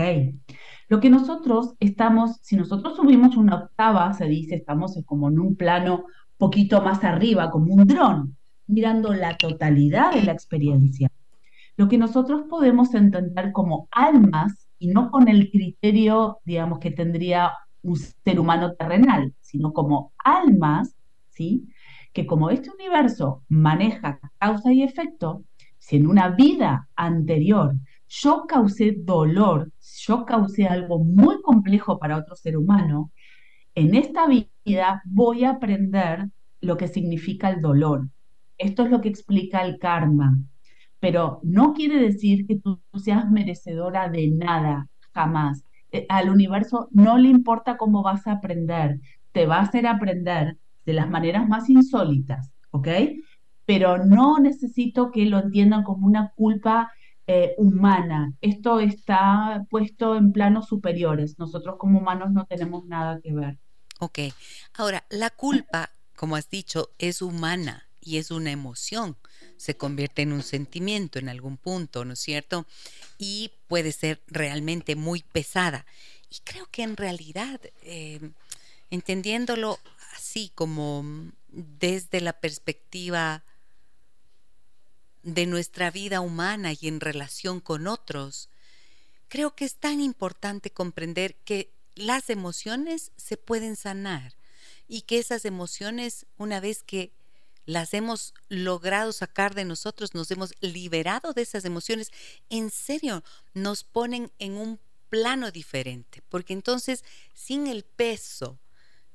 [0.88, 5.56] Lo que nosotros estamos, si nosotros subimos una octava, se dice, estamos como en un
[5.56, 6.04] plano
[6.36, 8.36] poquito más arriba, como un dron
[8.70, 11.09] mirando la totalidad de la experiencia.
[11.80, 17.52] Lo que nosotros podemos entender como almas y no con el criterio, digamos, que tendría
[17.80, 20.94] un ser humano terrenal, sino como almas,
[21.30, 21.66] ¿sí?
[22.12, 25.44] Que como este universo maneja causa y efecto,
[25.78, 27.76] si en una vida anterior
[28.06, 33.10] yo causé dolor, yo causé algo muy complejo para otro ser humano,
[33.74, 36.28] en esta vida voy a aprender
[36.60, 38.06] lo que significa el dolor.
[38.58, 40.36] Esto es lo que explica el karma.
[41.00, 45.64] Pero no quiere decir que tú seas merecedora de nada, jamás.
[45.92, 49.00] Eh, al universo no le importa cómo vas a aprender,
[49.32, 52.88] te va a hacer aprender de las maneras más insólitas, ¿ok?
[53.64, 56.92] Pero no necesito que lo entiendan como una culpa
[57.26, 58.32] eh, humana.
[58.40, 61.38] Esto está puesto en planos superiores.
[61.38, 63.58] Nosotros como humanos no tenemos nada que ver.
[64.00, 64.18] Ok.
[64.74, 69.16] Ahora, la culpa, como has dicho, es humana y es una emoción.
[69.60, 72.64] Se convierte en un sentimiento en algún punto, ¿no es cierto?
[73.18, 75.84] Y puede ser realmente muy pesada.
[76.30, 78.32] Y creo que en realidad, em,
[78.90, 79.78] entendiéndolo
[80.16, 81.04] así como
[81.48, 83.44] desde la perspectiva
[85.22, 88.48] de nuestra vida humana y en relación con otros,
[89.28, 94.32] creo que es tan importante comprender que las emociones se pueden sanar
[94.88, 97.12] y que esas emociones, una vez que
[97.66, 102.10] las hemos logrado sacar de nosotros, nos hemos liberado de esas emociones,
[102.48, 103.22] en serio,
[103.54, 107.04] nos ponen en un plano diferente, porque entonces
[107.34, 108.58] sin el peso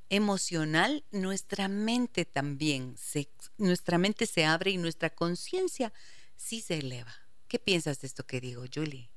[0.08, 3.28] emocional, nuestra mente también, se,
[3.58, 5.92] nuestra mente se abre y nuestra conciencia
[6.36, 7.14] sí se eleva.
[7.48, 9.10] ¿Qué piensas de esto que digo, Julie?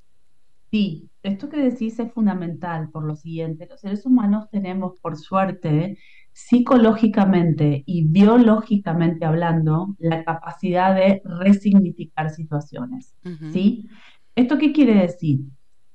[0.71, 3.67] Sí, esto que decís es fundamental por lo siguiente.
[3.69, 5.97] Los seres humanos tenemos, por suerte,
[6.31, 13.15] psicológicamente y biológicamente hablando, la capacidad de resignificar situaciones.
[13.51, 13.87] ¿Sí?
[14.35, 15.41] ¿Esto qué quiere decir?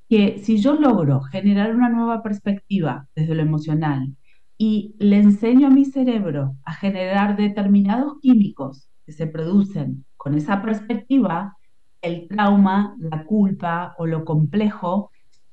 [0.08, 4.14] Que si yo logro generar una nueva perspectiva desde lo emocional
[4.58, 10.62] y le enseño a mi cerebro a generar determinados químicos que se producen con esa
[10.62, 11.56] perspectiva,
[12.04, 15.10] el trauma, la culpa o lo complejo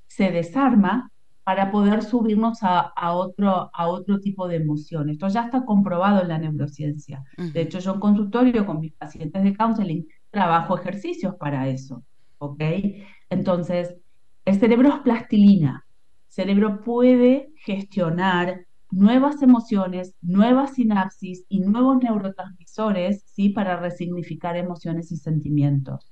[0.08, 1.12] se desarma
[1.44, 5.10] para poder subirnos a, otro, a otro tipo de emoción.
[5.10, 7.24] Esto ya está comprobado en la neurociencia.
[7.36, 12.04] De hecho, yo en consultorio con mis pacientes de counseling trabajo ejercicios para eso.
[12.38, 12.62] ¿Ok?
[13.30, 13.96] Entonces,
[14.46, 15.86] el cerebro es plastilina.
[16.28, 23.50] El cerebro puede gestionar nuevas emociones, nuevas sinapsis y nuevos neurotransmisores, ¿sí?
[23.50, 26.12] Para resignificar emociones y sentimientos.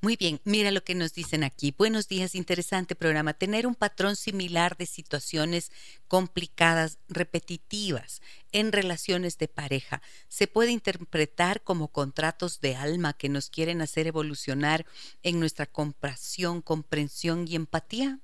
[0.00, 1.74] Muy bien, mira lo que nos dicen aquí.
[1.76, 3.34] Buenos días, interesante programa.
[3.34, 5.70] Tener un patrón similar de situaciones
[6.08, 13.50] complicadas, repetitivas en relaciones de pareja, se puede interpretar como contratos de alma que nos
[13.50, 14.86] quieren hacer evolucionar
[15.22, 18.18] en nuestra compasión, comprensión y empatía.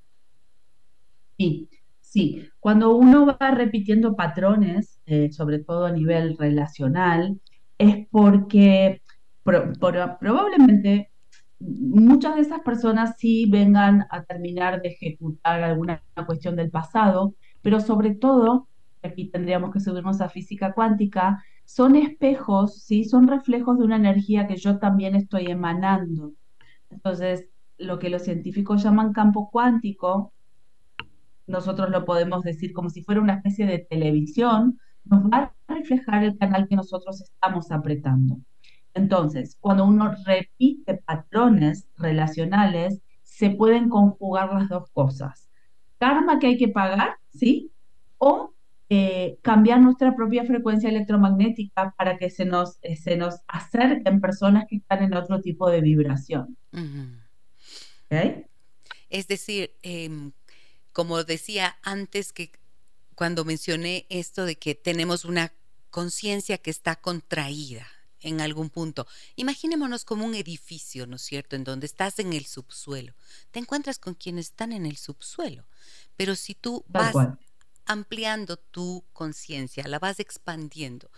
[1.38, 1.68] Sí,
[2.00, 2.48] sí.
[2.60, 7.38] Cuando uno va repitiendo patrones, eh, sobre todo a nivel relacional,
[7.78, 9.02] es porque
[10.20, 11.10] probablemente
[11.58, 17.80] muchas de esas personas sí vengan a terminar de ejecutar alguna cuestión del pasado, pero
[17.80, 18.68] sobre todo,
[19.02, 23.04] aquí tendríamos que subirnos a física cuántica, son espejos, ¿sí?
[23.04, 26.32] son reflejos de una energía que yo también estoy emanando.
[26.90, 30.32] Entonces, lo que los científicos llaman campo cuántico,
[31.46, 36.24] nosotros lo podemos decir como si fuera una especie de televisión, nos va a reflejar
[36.24, 38.38] el canal que nosotros estamos apretando.
[38.96, 45.50] Entonces, cuando uno repite patrones relacionales, se pueden conjugar las dos cosas.
[45.98, 47.70] Karma que hay que pagar, ¿sí?
[48.16, 48.54] O
[48.88, 54.64] eh, cambiar nuestra propia frecuencia electromagnética para que se nos, eh, se nos acerquen personas
[54.66, 56.56] que están en otro tipo de vibración.
[59.10, 60.32] Es decir, em,
[60.92, 62.50] como decía antes que
[63.14, 65.52] cuando mencioné esto de que tenemos una
[65.90, 67.86] conciencia que está contraída,
[68.26, 69.06] en algún punto.
[69.36, 73.14] Imaginémonos como un edificio, ¿no es cierto?, en donde estás en el subsuelo.
[73.50, 75.66] Te encuentras con quienes están en el subsuelo,
[76.16, 77.14] pero si tú vas
[77.84, 81.10] ampliando tu conciencia, la vas expandiendo,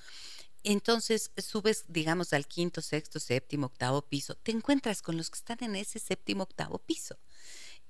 [0.64, 5.58] entonces subes, digamos, al quinto, sexto, séptimo, octavo piso, te encuentras con los que están
[5.60, 7.16] en ese séptimo, octavo piso.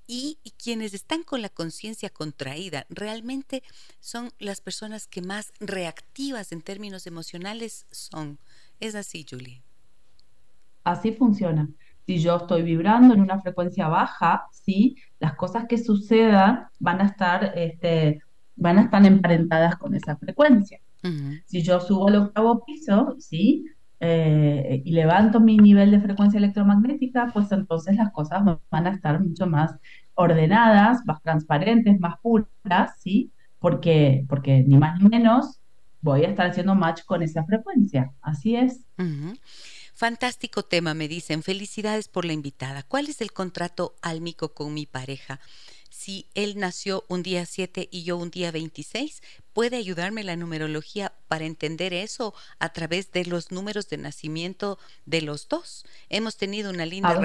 [0.07, 3.61] Y, y, quienes están con la conciencia contraída realmente
[3.99, 8.39] son las personas que más reactivas en términos emocionales son.
[8.79, 9.61] Es así, Julie.
[10.83, 11.69] Así funciona.
[12.05, 17.05] Si yo estoy vibrando en una frecuencia baja, sí, las cosas que sucedan van a
[17.05, 18.21] estar, este,
[18.55, 20.79] van a estar emparentadas con esa frecuencia.
[21.45, 23.65] Si yo subo al octavo piso, sí,
[24.01, 29.21] eh, y levanto mi nivel de frecuencia electromagnética, pues entonces las cosas van a estar
[29.21, 29.75] mucho más
[30.15, 33.31] ordenadas, más transparentes, más puras, ¿sí?
[33.59, 35.58] Porque, porque ni más ni menos
[36.01, 38.11] voy a estar haciendo match con esa frecuencia.
[38.21, 38.79] Así es.
[39.93, 41.43] Fantástico tema, me dicen.
[41.43, 42.83] Felicidades por la invitada.
[42.83, 45.39] ¿Cuál es el contrato álmico con mi pareja?
[45.89, 49.21] Si él nació un día 7 y yo un día 26,
[49.51, 55.21] ¿puede ayudarme la numerología para entender eso a través de los números de nacimiento de
[55.21, 55.85] los dos?
[56.07, 57.19] Hemos tenido una linda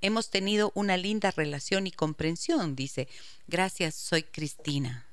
[0.00, 3.08] hemos tenido una linda relación y comprensión, dice.
[3.46, 5.06] Gracias, soy Cristina.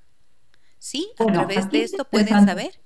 [0.77, 1.09] ¿Sí?
[1.17, 2.82] ¿A través de esto pueden saber?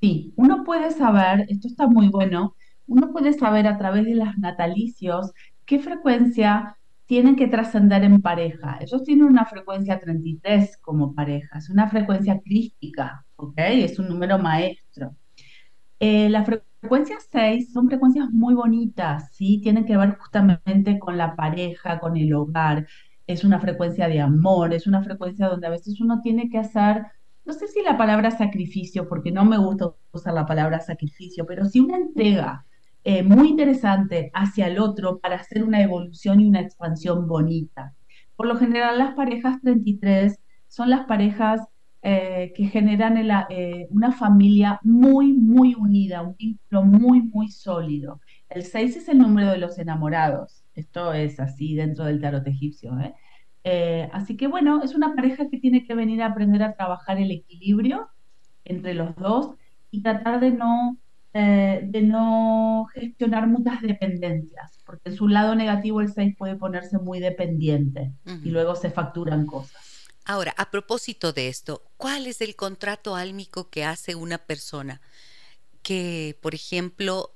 [0.00, 2.54] Sí, uno puede saber, esto está muy bueno,
[2.86, 5.32] uno puede saber a través de las natalicios
[5.64, 6.76] qué frecuencia
[7.06, 8.78] tienen que trascender en pareja.
[8.80, 13.54] Ellos tienen una frecuencia 33 como pareja, es una frecuencia crística, ¿ok?
[13.58, 15.16] Es un número maestro.
[16.00, 19.60] Eh, la frecuencia 6 son frecuencias muy bonitas, ¿sí?
[19.62, 22.86] Tienen que ver justamente con la pareja, con el hogar.
[23.26, 27.06] Es una frecuencia de amor, es una frecuencia donde a veces uno tiene que hacer,
[27.46, 31.64] no sé si la palabra sacrificio, porque no me gusta usar la palabra sacrificio, pero
[31.64, 32.66] sí una entrega
[33.04, 37.94] eh, muy interesante hacia el otro para hacer una evolución y una expansión bonita.
[38.34, 41.60] Por lo general, las parejas 33 son las parejas
[42.02, 43.16] eh, que generan
[43.50, 48.20] eh, una familia muy, muy unida, un vínculo muy, muy sólido.
[48.48, 50.64] El 6 es el número de los enamorados.
[50.74, 52.92] Esto es así dentro del tarot egipcio.
[54.12, 57.30] Así que bueno, es una pareja que tiene que venir a aprender a trabajar el
[57.30, 58.08] equilibrio
[58.64, 59.56] entre los dos
[59.90, 60.98] y tratar de no
[61.38, 66.96] eh, de no gestionar muchas dependencias, porque en su lado negativo el 6 puede ponerse
[66.96, 68.10] muy dependiente
[68.42, 70.06] y luego se facturan cosas.
[70.24, 75.02] Ahora, a propósito de esto, ¿cuál es el contrato álmico que hace una persona
[75.82, 77.35] que, por ejemplo,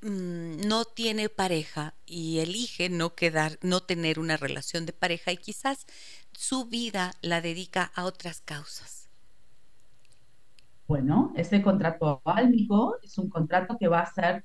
[0.00, 5.86] no tiene pareja y elige no quedar, no tener una relación de pareja y quizás
[6.32, 9.08] su vida la dedica a otras causas?
[10.86, 14.44] Bueno, ese contrato álmico es un contrato que va a ser,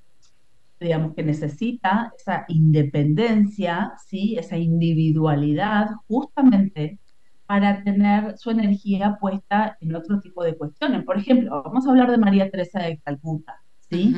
[0.80, 4.36] digamos, que necesita esa independencia, ¿sí?
[4.38, 6.99] esa individualidad, justamente
[7.45, 11.04] para tener su energía puesta en otro tipo de cuestiones.
[11.06, 14.14] Por ejemplo, vamos a hablar de María Teresa de Calcuta, ¿sí?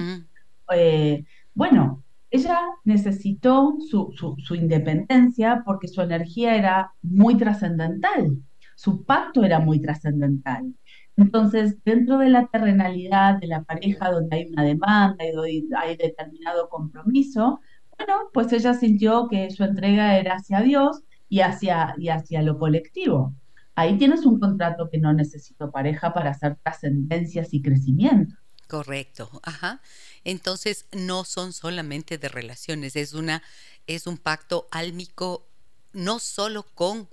[0.74, 8.38] Eh, bueno, ella necesitó su, su, independencia porque su energía era muy trascendental,
[8.76, 10.74] su pacto era muy trascendental.
[11.18, 16.68] Entonces, dentro de la terrenalidad de la pareja, donde hay una demanda y hay determinado
[16.68, 17.62] compromiso,
[17.98, 22.60] bueno, pues ella sintió que su entrega era hacia Dios y hacia, y hacia lo
[22.60, 23.34] colectivo.
[23.76, 28.36] Ahí tienes un contrato que no necesito pareja para hacer trascendencias y crecimiento.
[28.68, 29.82] Correcto, ajá.
[30.26, 33.42] Entonces no son solamente de relaciones, es una
[33.88, 35.46] es un pacto álmico
[35.94, 37.08] no solo con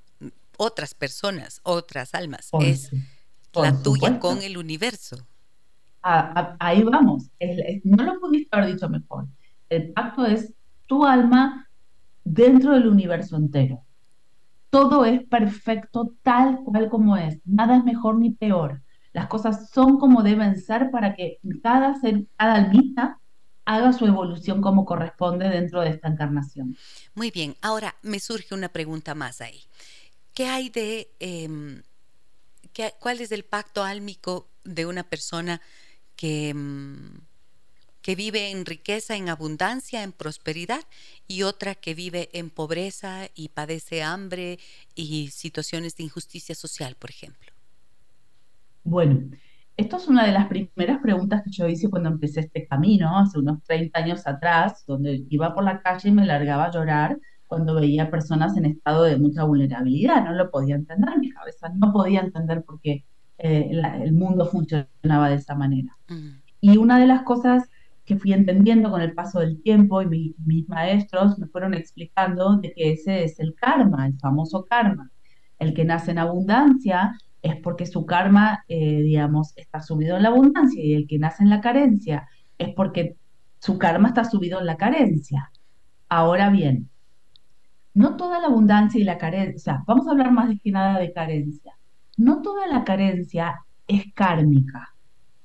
[0.56, 2.90] otras personas, otras almas, es
[3.54, 5.18] la tuya con el universo.
[6.02, 7.30] ahí vamos.
[7.84, 9.26] no lo pudiste haber dicho mejor.
[9.68, 10.52] El pacto es
[10.86, 11.68] tu alma
[12.24, 13.84] dentro del universo entero.
[14.70, 17.38] Todo es perfecto tal cual como es.
[17.44, 18.80] Nada es mejor ni peor.
[19.12, 23.18] Las cosas son como deben ser para que cada ser, cada almita
[23.64, 26.76] haga su evolución como corresponde dentro de esta encarnación.
[27.14, 29.62] Muy bien, ahora me surge una pregunta más ahí.
[30.34, 31.82] ¿Qué hay de em,
[32.98, 35.60] ¿cuál es el pacto álmico de una persona
[36.16, 37.18] que, mm,
[38.00, 40.82] que vive en riqueza, en abundancia, en prosperidad
[41.28, 44.58] y otra que vive en pobreza y padece hambre
[44.94, 47.52] y situaciones de injusticia social, por ejemplo?
[48.84, 49.20] Bueno,
[49.76, 53.38] esto es una de las primeras preguntas que yo hice cuando empecé este camino, hace
[53.38, 57.74] unos 30 años atrás, donde iba por la calle y me largaba a llorar cuando
[57.74, 60.24] veía personas en estado de mucha vulnerabilidad.
[60.24, 63.04] No lo podía entender, mi cabeza no podía entender por qué
[63.38, 63.70] eh,
[64.02, 65.96] el mundo funcionaba de esa manera.
[66.08, 66.28] Mm.
[66.60, 67.68] Y una de las cosas
[68.04, 72.72] que fui entendiendo con el paso del tiempo y mis maestros me fueron explicando de
[72.72, 75.10] que ese es el karma, el famoso karma.
[75.58, 80.28] El que nace en abundancia es porque su karma, eh, digamos, está subido en la
[80.28, 83.16] abundancia y el que nace en la carencia es porque
[83.58, 85.50] su karma está subido en la carencia.
[86.08, 86.88] Ahora bien,
[87.94, 91.12] no toda la abundancia y la carencia, vamos a hablar más de que nada de
[91.12, 91.72] carencia,
[92.16, 94.94] no toda la carencia es kármica,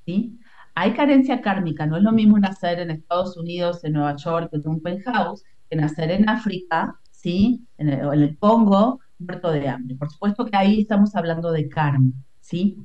[0.06, 0.38] ¿sí?
[0.74, 4.68] Hay carencia kármica, no es lo mismo nacer en Estados Unidos, en Nueva York, en
[4.68, 7.66] un penthouse, que nacer en África, ¿sí?
[7.76, 9.96] En el, en el Congo, muerto de hambre.
[9.96, 12.76] Por supuesto que ahí estamos hablando de karma, ¿sí?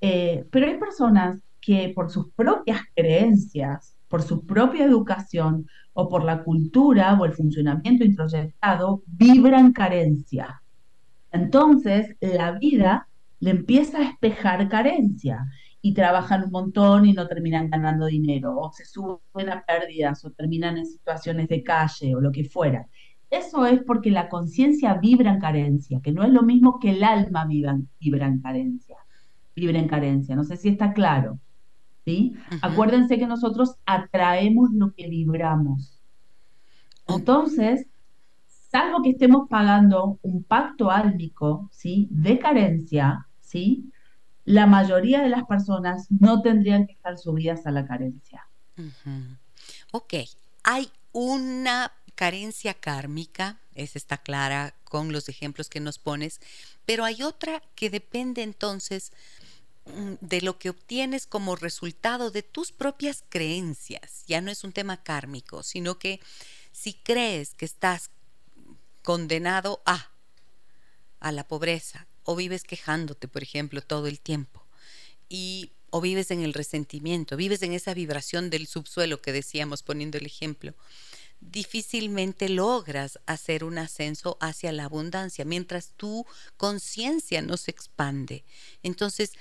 [0.00, 6.24] Eh, pero hay personas que por sus propias creencias, por su propia educación o por
[6.24, 10.62] la cultura o el funcionamiento introyectado, vibran carencia.
[11.30, 13.08] Entonces, la vida
[13.38, 15.46] le empieza a espejar carencia
[15.82, 20.30] y trabajan un montón y no terminan ganando dinero, o se suben a pérdidas, o
[20.30, 22.86] terminan en situaciones de calle, o lo que fuera.
[23.30, 27.04] Eso es porque la conciencia vibra en carencia, que no es lo mismo que el
[27.04, 28.96] alma vibra, vibra en carencia.
[29.54, 30.34] Vibra en carencia.
[30.34, 31.38] No sé si está claro.
[32.04, 32.34] ¿sí?
[32.62, 35.98] Acuérdense que nosotros atraemos lo que vibramos.
[37.08, 37.86] Entonces,
[38.46, 42.08] salvo que estemos pagando un pacto álmico, ¿sí?
[42.10, 43.90] De carencia, ¿sí?
[44.44, 48.46] La mayoría de las personas no tendrían que estar subidas a la carencia.
[49.92, 50.14] Ok,
[50.62, 56.38] hay una carencia kármica, esa está clara con los ejemplos que nos pones,
[56.84, 59.10] pero hay otra que depende entonces
[59.86, 64.24] mm, de lo que obtienes como resultado de tus propias creencias.
[64.26, 66.20] Ya no es un tema kármico, sino que
[66.72, 68.10] si crees que estás
[69.00, 70.10] condenado a,
[71.20, 74.62] a la pobreza, o vives quejándote, por ejemplo, todo el tiempo,
[75.30, 80.18] y o vives en el resentimiento, vives en esa vibración del subsuelo que decíamos poniendo
[80.18, 80.74] el ejemplo,
[81.40, 86.26] difícilmente logras hacer un ascenso hacia la abundancia mientras tu
[86.56, 88.44] conciencia no se expande.
[88.82, 89.32] Entonces,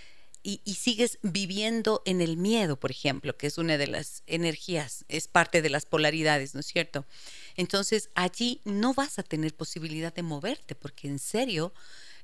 [0.42, 5.28] y, sigues viviendo en el miedo, por ejemplo, que es una de las energías, es
[5.28, 7.06] parte de las polaridades, ¿no es cierto?
[7.56, 11.74] Entonces allí no vas a tener posibilidad de moverte porque en serio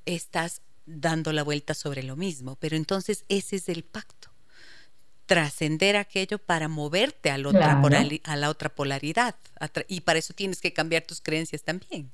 [0.05, 4.34] estás dando la vuelta sobre lo mismo, pero entonces ese es el pacto.
[5.25, 7.81] Trascender aquello para moverte a la, otra,
[8.23, 9.35] a la otra polaridad.
[9.87, 12.11] Y para eso tienes que cambiar tus creencias también.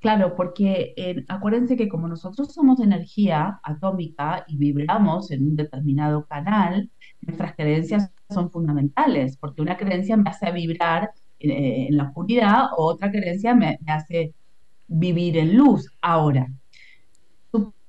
[0.00, 6.24] Claro, porque eh, acuérdense que como nosotros somos energía atómica y vibramos en un determinado
[6.24, 6.88] canal,
[7.20, 12.86] nuestras creencias son fundamentales, porque una creencia me hace vibrar eh, en la oscuridad o
[12.86, 14.32] otra creencia me, hace
[14.88, 15.90] vivir en luz.
[16.00, 16.48] Ahora,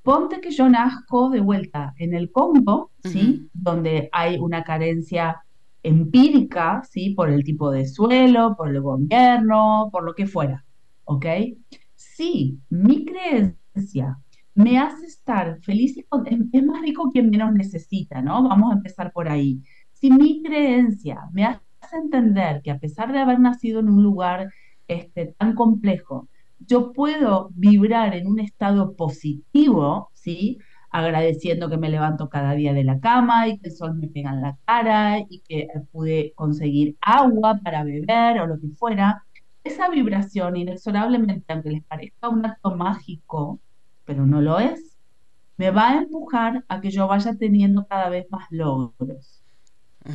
[0.04, 3.50] suponte que yo nazco de vuelta en el Congo, ¿sí?
[3.54, 5.44] Donde hay una carencia
[5.84, 7.12] empírica, ¿sí?
[7.12, 10.66] Por el tipo de suelo, por el gobierno, por lo que fuera,
[11.06, 11.26] ¿ok?
[11.96, 14.18] Sí, mi creencia
[14.56, 16.06] me hace estar feliz y
[16.52, 18.48] es, más rico quien menos necesita, ¿no?
[18.48, 19.62] Vamos a empezar por ahí.
[19.92, 21.62] Si mi creencia me hace
[21.96, 24.52] entender que a pesar de haber nacido en un lugar
[24.88, 26.28] este, tan complejo,
[26.72, 30.58] yo puedo vibrar en un estado positivo, ¿sí?
[30.90, 34.32] Agradeciendo que me levanto cada día de la cama y que el sol me pega
[34.32, 39.24] en la cara y que pude conseguir agua para beber o lo que fuera
[39.66, 43.60] esa vibración inexorablemente, aunque les parezca un acto mágico,
[44.06, 44.98] pero no lo es,
[45.58, 49.44] me va a empujar a que yo vaya teniendo cada vez más logros.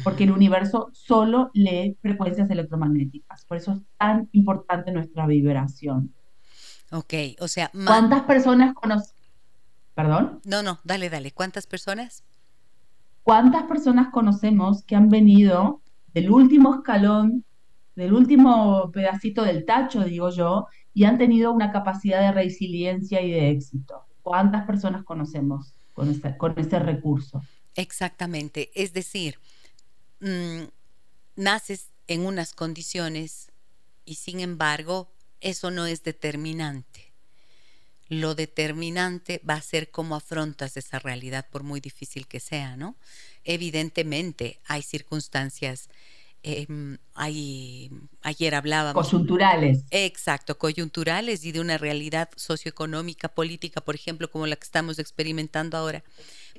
[0.02, 3.44] Porque el universo solo lee frecuencias electromagnéticas.
[3.44, 6.15] Por eso es tan importante nuestra vibración.
[6.90, 9.14] Ok, o sea, ¿cuántas personas conocen?
[9.94, 10.40] ¿Perdón?
[10.44, 11.32] No, no, dale, dale.
[11.32, 12.22] ¿Cuántas personas?
[13.22, 15.80] ¿Cuántas personas conocemos que han venido
[16.12, 17.44] del último escalón
[17.96, 23.30] del último pedacito del tacho, digo yo, y han tenido una capacidad de resiliencia y
[23.30, 24.04] de éxito.
[24.22, 27.42] ¿Cuántas personas conocemos con con este recurso?
[27.74, 28.70] Exactamente.
[28.74, 29.38] Es decir,
[30.20, 30.64] mm,
[31.36, 33.50] naces en unas condiciones
[34.04, 35.08] y sin embargo
[35.40, 37.12] eso no es determinante.
[38.08, 42.96] Lo determinante va a ser cómo afrontas esa realidad, por muy difícil que sea, ¿no?
[43.44, 45.88] Evidentemente hay circunstancias
[46.48, 46.96] Em,
[48.22, 49.08] ayer hablábamos.
[49.08, 49.84] Coyunturales.
[49.90, 55.76] Exacto, coyunturales y de una realidad socioeconómica, política, por ejemplo, como la que estamos experimentando
[55.76, 56.04] ahora.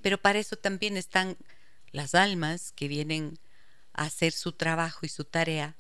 [0.02, 1.38] Pero para eso también están
[1.94, 3.40] las almas que vienen
[3.94, 5.78] a hacer su trabajo y su tarea,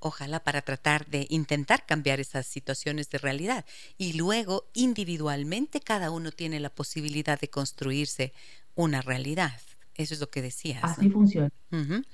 [0.00, 3.64] ojalá para tratar de intentar cambiar esas situaciones de realidad.
[3.96, 8.32] Y luego, individualmente, cada uno tiene la posibilidad de construirse
[8.74, 9.52] una realidad.
[9.94, 10.82] Eso es lo que decías.
[10.82, 11.50] Así funciona.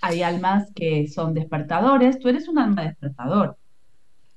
[0.00, 2.18] Hay almas que son despertadores.
[2.18, 3.56] Tú eres un alma despertador.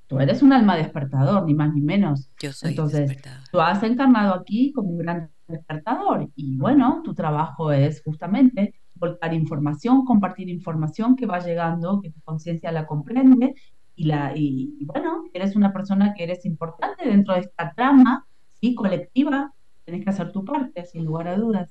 [0.07, 2.29] Tú eres un alma despertador, ni más ni menos.
[2.39, 3.15] Yo soy Entonces,
[3.51, 6.29] tú has encarnado aquí como un gran despertador.
[6.35, 12.21] Y bueno, tu trabajo es justamente volcar información, compartir información que va llegando, que tu
[12.21, 13.55] conciencia la comprende.
[13.95, 18.25] Y, la, y, bueno, eres una persona que eres importante dentro de esta trama
[18.61, 18.75] ¿sí?
[18.75, 19.53] colectiva
[19.89, 21.67] Tienes que hacer tu parte, sin lugar a dudas.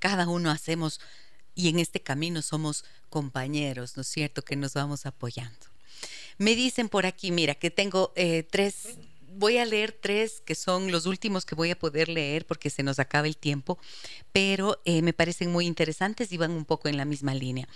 [0.00, 1.00] Cada uno hacemos,
[1.54, 5.66] y en este camino somos compañeros, ¿no es cierto?, que nos vamos apoyando.
[6.36, 8.98] Me dicen por aquí, mira, que tengo eh, tres,
[9.36, 12.82] voy a leer tres que son los últimos que voy a poder leer porque se
[12.82, 13.78] nos acaba el tiempo,
[14.32, 17.68] pero eh, me parecen muy interesantes y van un poco en la misma línea.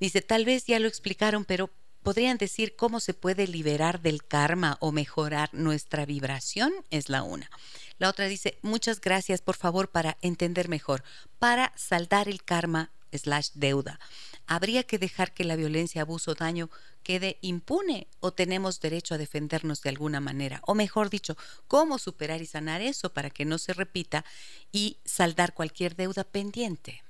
[0.00, 1.70] Dice, tal vez ya lo explicaron, pero
[2.02, 7.50] podrían decir cómo se puede liberar del karma o mejorar nuestra vibración, es la una.
[7.98, 11.02] La otra dice, muchas gracias por favor para entender mejor,
[11.38, 13.98] para saldar el karma slash deuda.
[14.46, 16.70] ¿Habría que dejar que la violencia, abuso, daño
[17.06, 20.60] quede impune o tenemos derecho a defendernos de alguna manera?
[20.66, 21.36] O mejor dicho,
[21.68, 24.24] ¿cómo superar y sanar eso para que no se repita
[24.72, 27.02] y saldar cualquier deuda pendiente?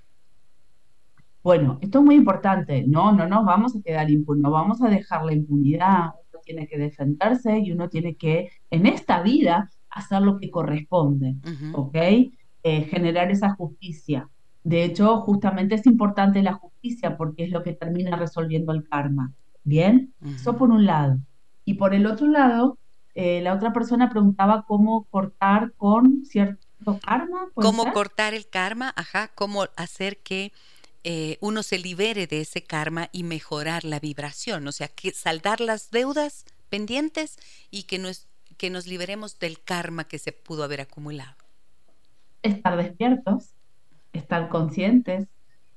[1.42, 2.84] Bueno, esto es muy importante.
[2.86, 6.10] No, no nos vamos a quedar impunes, no vamos a dejar la impunidad.
[6.30, 11.36] Uno tiene que defenderse y uno tiene que, en esta vida, hacer lo que corresponde,
[11.72, 11.96] ¿ok?
[12.64, 14.28] Eh, generar esa justicia.
[14.62, 19.32] De hecho, justamente es importante la justicia porque es lo que termina resolviendo el karma.
[19.66, 20.14] ¿Bien?
[20.24, 21.18] Eso por un lado.
[21.64, 22.78] Y por el otro lado,
[23.16, 27.48] eh, la otra persona preguntaba cómo cortar con cierto karma.
[27.52, 28.94] ¿Cómo cortar el karma?
[28.94, 30.52] Ajá, cómo hacer que
[31.02, 35.60] eh, uno se libere de ese karma y mejorar la vibración, o sea, que saldar
[35.60, 37.36] las deudas pendientes
[37.68, 41.34] y que nos, que nos liberemos del karma que se pudo haber acumulado.
[42.42, 43.50] Estar despiertos,
[44.12, 45.26] estar conscientes,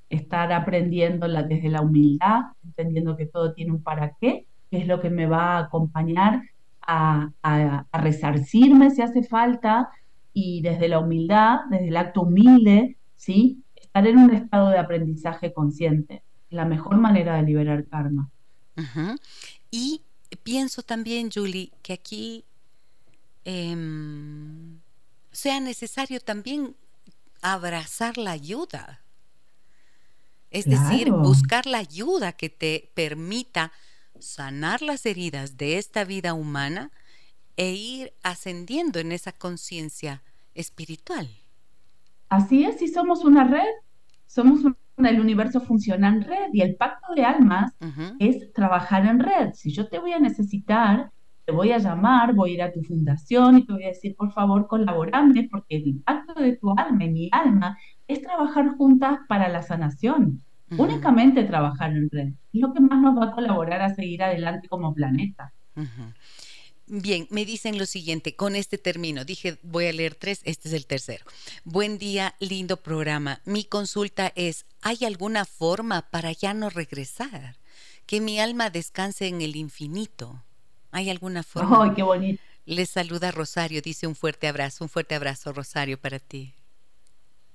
[0.10, 5.02] estar aprendiendo desde la humildad, entendiendo que todo tiene un para qué, que es lo
[5.02, 6.44] que me va a acompañar
[6.82, 9.90] a, a, a resarcirme si hace falta,
[10.34, 13.64] y desde la humildad, desde el acto humilde, ¿sí?
[13.76, 18.30] estar en un estado de aprendizaje consciente, la mejor manera de liberar karma.
[19.72, 20.02] Y
[20.44, 22.46] pienso también, Julie, que aquí
[23.46, 24.80] em,
[25.32, 26.76] sea necesario también
[27.42, 29.02] abrazar la ayuda.
[30.52, 33.72] Es decir, buscar la ayuda que te permita
[34.20, 36.92] sanar las heridas de esta vida humana
[37.56, 40.24] e ir ascendiendo en esa conciencia
[40.56, 41.30] espiritual.
[42.30, 43.68] Así es, si somos una red,
[44.28, 44.62] somos
[45.08, 47.74] el universo funciona en red y el pacto de almas
[48.20, 49.54] es trabajar en red.
[49.54, 51.12] Si yo te voy a necesitar,
[51.46, 54.16] te voy a llamar, voy a ir a tu fundación y te voy a decir,
[54.16, 57.78] por favor, colaborame, porque el pacto de tu alma mi alma
[58.10, 60.44] es trabajar juntas para la sanación.
[60.78, 62.28] Únicamente trabajar en red.
[62.54, 65.54] Es lo que más nos va a colaborar a seguir adelante como planeta.
[66.88, 70.74] Bien, me dicen lo siguiente, con este término, dije voy a leer tres, este es
[70.74, 71.24] el tercero.
[71.64, 73.42] Buen día, lindo programa.
[73.46, 77.58] Mi consulta es, ¿hay alguna forma para ya no regresar?
[78.08, 80.44] Que mi alma descanse en el infinito.
[80.92, 81.84] ¿Hay alguna forma?
[81.84, 82.42] ¡Ay, qué bonito!
[82.66, 86.54] Les saluda Rosario, dice un fuerte abrazo, un fuerte abrazo, Rosario, para ti.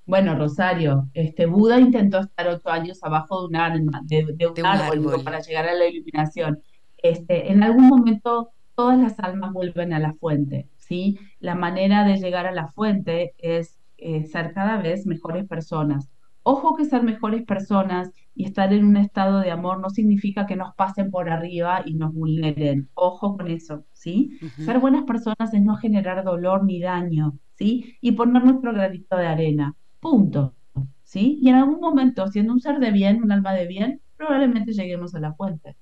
[0.07, 5.24] Bueno, Rosario, este Buda intentó estar ocho años abajo de un alma, de, un, árbol,
[5.24, 6.62] para llegar a la iluminación.
[6.98, 11.18] Este, en algún momento todas las almas vuelven a la fuente, ¿sí?
[11.40, 16.11] La manera de llegar a la fuente es eh, ser cada vez mejores personas.
[16.42, 20.57] Ojo que ser mejores personas y estar en un estado de amor no significa que
[20.57, 22.90] nos pasen por arriba y nos vulneren.
[22.92, 24.38] Ojo con eso, ¿sí?
[24.59, 27.96] Ser buenas personas es no generar dolor ni daño, ¿sí?
[28.02, 29.74] Y poner nuestro granito de arena.
[30.05, 30.55] Punto.
[31.02, 31.38] ¿Sí?
[31.40, 35.14] Y en algún momento, siendo un ser de bien, un alma de bien, probablemente lleguemos
[35.14, 35.76] a la fuente.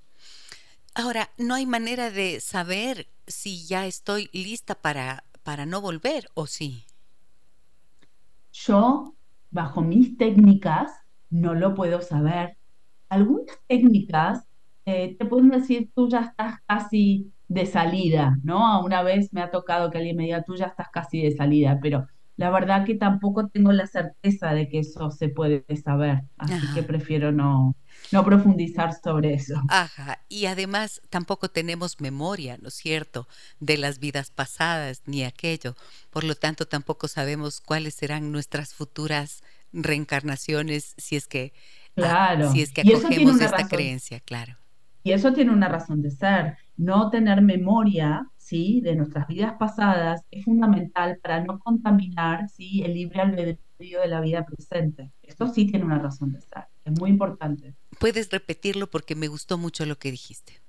[0.94, 6.46] Ahora, no hay manera de saber si ya estoy lista para, para no volver o
[6.46, 6.84] sí.
[8.52, 9.16] Yo,
[9.50, 10.92] bajo mis técnicas,
[11.28, 12.56] no lo puedo saber.
[13.08, 14.46] Algunas técnicas
[14.84, 18.84] eh, te pueden decir, tú ya estás casi de salida, ¿no?
[18.84, 21.80] Una vez me ha tocado que alguien me diga, tú ya estás casi de salida,
[21.82, 22.06] pero
[22.36, 26.82] la verdad que tampoco tengo la certeza de que eso se puede saber, así que
[26.82, 27.76] prefiero no,
[28.10, 29.62] no profundizar sobre eso.
[29.68, 33.28] Ajá, y además tampoco tenemos memoria, ¿no es cierto?,
[33.60, 35.76] de las vidas pasadas ni aquello.
[36.10, 41.52] Por lo tanto, tampoco sabemos cuáles serán nuestras futuras reencarnaciones si es que,
[41.96, 44.56] ah, si es que acogemos esta creencia, claro.
[45.04, 46.56] Y eso tiene una razón de ser.
[46.76, 48.80] No tener memoria ¿sí?
[48.80, 52.82] de nuestras vidas pasadas es fundamental para no contaminar ¿sí?
[52.82, 55.12] el libre albedrío de la vida presente.
[55.22, 56.64] Esto sí tiene una razón de ser.
[56.84, 57.74] Es muy importante.
[58.00, 60.60] Puedes repetirlo porque me gustó mucho lo que dijiste.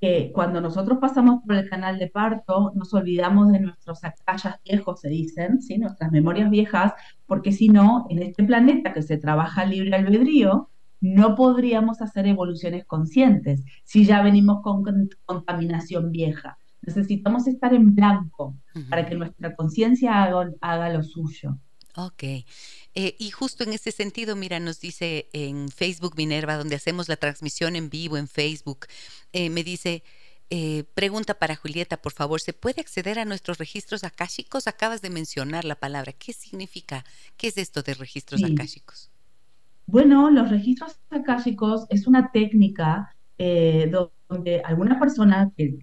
[0.00, 5.00] Que cuando nosotros pasamos por el canal de parto, nos olvidamos de nuestros acallas viejos,
[5.00, 5.78] se dicen, ¿sí?
[5.78, 6.92] nuestras memorias viejas,
[7.26, 10.70] porque si no, en este planeta que se trabaja libre albedrío,
[11.00, 14.84] no podríamos hacer evoluciones conscientes si ya venimos con
[15.24, 16.58] contaminación vieja.
[16.82, 18.56] Necesitamos estar en blanco
[18.88, 21.58] para que nuestra conciencia haga, lo suyo.
[21.96, 22.22] Ok.
[22.22, 27.16] Eh, y justo en ese sentido, mira, nos dice en Facebook Minerva, donde hacemos la
[27.16, 28.86] transmisión en vivo en Facebook,
[29.32, 30.02] eh, me dice,
[30.48, 34.66] eh, pregunta para Julieta, por favor, ¿se puede acceder a nuestros registros akáshicos?
[34.66, 36.12] Acabas de mencionar la palabra.
[36.12, 37.04] ¿Qué significa?
[37.36, 38.56] ¿Qué es esto de registros sí.
[39.86, 43.14] Bueno, los registros akáshicos es una técnica
[44.30, 45.76] donde alguna persona que,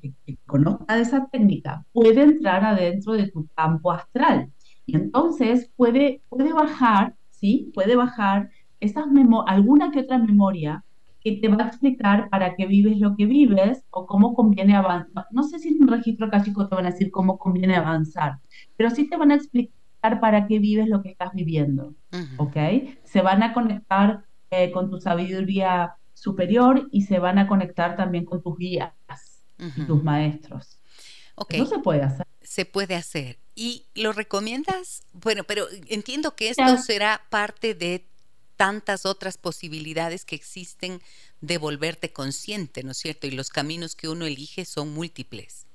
[0.45, 4.49] conozca de esa técnica puede entrar adentro de tu campo astral.
[4.85, 7.69] Y entonces puede, puede bajar, ¿sí?
[7.73, 8.49] Puede bajar
[8.79, 9.05] esas
[9.47, 10.83] alguna que otra memoria
[11.19, 15.25] que te va a explicar para qué vives lo que vives o cómo conviene avanzar.
[15.31, 18.39] No sé si en un registro chico te van a decir cómo conviene avanzar,
[18.77, 21.95] pero sí te van a explicar para qué vives lo que estás viviendo,
[22.37, 22.55] ¿ok?
[23.03, 28.25] Se van a conectar eh, con tu sabiduría superior y se van a conectar también
[28.25, 28.93] con tus guías
[29.59, 30.79] y tus maestros.
[31.35, 31.63] Okay.
[31.67, 32.25] se puede hacer.
[32.41, 33.37] Se puede hacer.
[33.53, 35.03] ¿Y lo recomiendas?
[35.13, 38.07] Bueno, pero entiendo que esto será parte de
[38.55, 41.01] tantas otras posibilidades que existen
[41.41, 43.27] de volverte consciente, ¿no es cierto?
[43.27, 45.67] Y los caminos que uno elige son múltiples.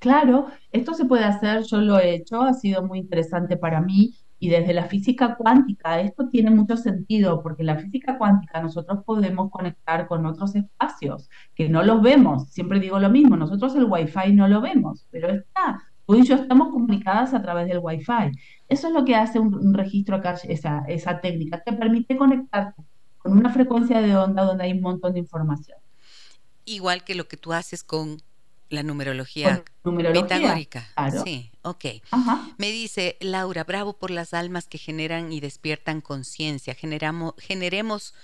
[0.00, 4.16] Claro, esto se puede hacer, yo lo he hecho, ha sido muy interesante para mí
[4.38, 9.04] y desde la física cuántica esto tiene mucho sentido porque en la física cuántica nosotros
[9.04, 12.48] podemos conectar con otros espacios que no los vemos.
[12.50, 15.82] Siempre digo lo mismo, nosotros el wifi no lo vemos, pero está.
[16.06, 18.32] Tú y yo estamos comunicadas a través del wifi.
[18.68, 22.82] Eso es lo que hace un, registro acá, esa, esa técnica, te permite conectarte
[23.18, 25.78] con una frecuencia de onda donde hay un montón de información.
[26.66, 28.18] Igual que lo que tú haces con
[28.70, 30.86] la numerología, pitagórica.
[31.24, 31.84] Sí, ok.
[32.58, 36.74] Me dice Laura, bravo por las almas que generan y despiertan conciencia.
[36.74, 38.14] Generemos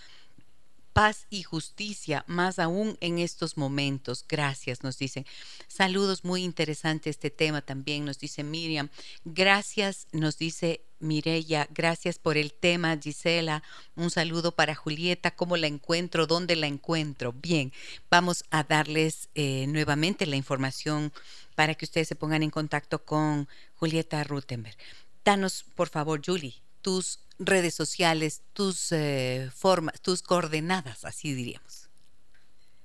[0.93, 4.25] paz y justicia, más aún en estos momentos.
[4.29, 5.27] Gracias, nos dicen.
[5.69, 8.89] Saludos, muy interesante este tema también, nos dice Miriam.
[9.25, 13.63] Gracias, nos dice Mireya, gracias por el tema, Gisela.
[13.97, 15.31] Un saludo para Julieta.
[15.31, 16.27] ¿Cómo la encuentro?
[16.27, 17.33] ¿Dónde la encuentro?
[17.33, 17.73] Bien,
[18.11, 21.13] vamos a darles eh, nuevamente la información
[21.55, 24.77] para que ustedes se pongan en contacto con Julieta Rutenberg.
[25.25, 31.91] Danos, por favor, Julie, tus redes sociales, tus eh, formas, tus coordenadas, así diríamos.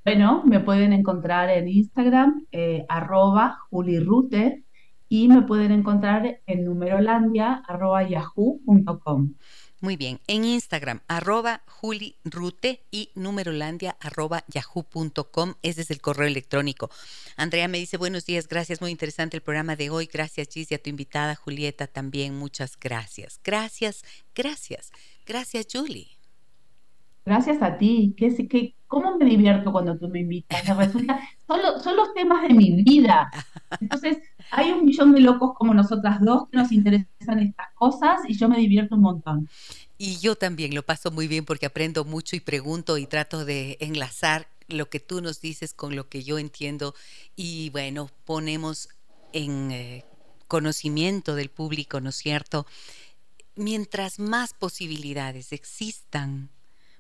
[0.05, 4.63] Bueno, me pueden encontrar en Instagram, eh, arroba julirute,
[5.09, 9.33] y me pueden encontrar en numerolandia, arroba yahoo.com.
[9.85, 11.61] Muy bien, en Instagram, arroba
[12.89, 16.89] y numerolandia, arroba yahoo.com, ese es el correo electrónico.
[17.37, 20.73] Andrea me dice, buenos días, gracias, muy interesante el programa de hoy, gracias Gis y
[20.73, 23.39] a tu invitada Julieta también, muchas gracias.
[23.43, 24.01] Gracias,
[24.33, 24.91] gracias,
[25.23, 26.07] gracias Julie.
[27.23, 28.15] Gracias a ti.
[28.17, 30.65] ¿Qué, qué, ¿Cómo me divierto cuando tú me invitas?
[30.77, 33.29] resulta, son, son los temas de mi vida.
[33.79, 34.17] Entonces,
[34.51, 38.49] hay un millón de locos como nosotras dos que nos interesan estas cosas y yo
[38.49, 39.49] me divierto un montón.
[39.97, 43.77] Y yo también lo paso muy bien porque aprendo mucho y pregunto y trato de
[43.79, 46.95] enlazar lo que tú nos dices con lo que yo entiendo
[47.35, 48.89] y bueno, ponemos
[49.31, 50.05] en eh,
[50.47, 52.65] conocimiento del público, ¿no es cierto?
[53.55, 56.49] Mientras más posibilidades existan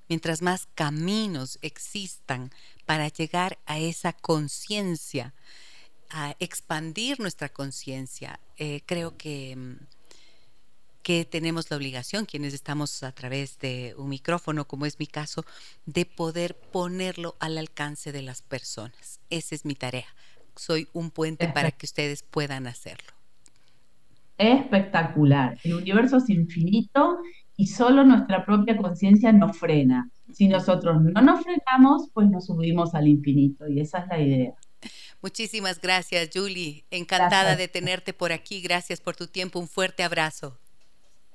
[0.07, 2.51] mientras más caminos existan
[2.85, 5.33] para llegar a esa conciencia,
[6.09, 9.85] a expandir nuestra conciencia, eh, creo que, mm,
[11.03, 15.45] que tenemos la obligación, quienes estamos a través de un micrófono, como es mi caso,
[15.85, 19.19] de poder ponerlo al alcance de las personas.
[19.29, 20.07] Esa es mi tarea.
[20.55, 23.13] Soy un puente para que ustedes puedan hacerlo.
[24.37, 25.57] Espectacular.
[25.63, 27.19] El universo es infinito
[27.55, 30.09] y solo nuestra propia conciencia nos frena.
[30.33, 34.55] Si nosotros no nos frenamos, pues nos subimos al infinito y esa es la idea.
[35.25, 36.85] Muchísimas gracias, Julie.
[36.91, 38.61] Encantada de tenerte por aquí.
[38.61, 39.57] Gracias por tu tiempo.
[39.57, 40.55] Un fuerte abrazo.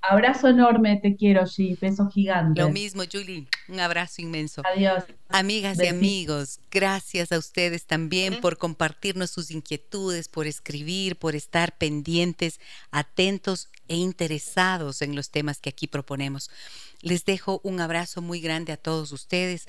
[0.00, 2.60] Abrazo enorme, te quiero, sí, beso gigante.
[2.60, 4.62] Lo mismo, Julie, un abrazo inmenso.
[4.64, 5.04] Adiós.
[5.28, 11.76] Amigas y amigos, gracias a ustedes también por compartirnos sus inquietudes, por escribir, por estar
[11.76, 12.60] pendientes,
[12.92, 16.48] atentos e interesados en los temas que aquí proponemos.
[17.02, 19.66] Les dejo un abrazo muy grande a todos ustedes.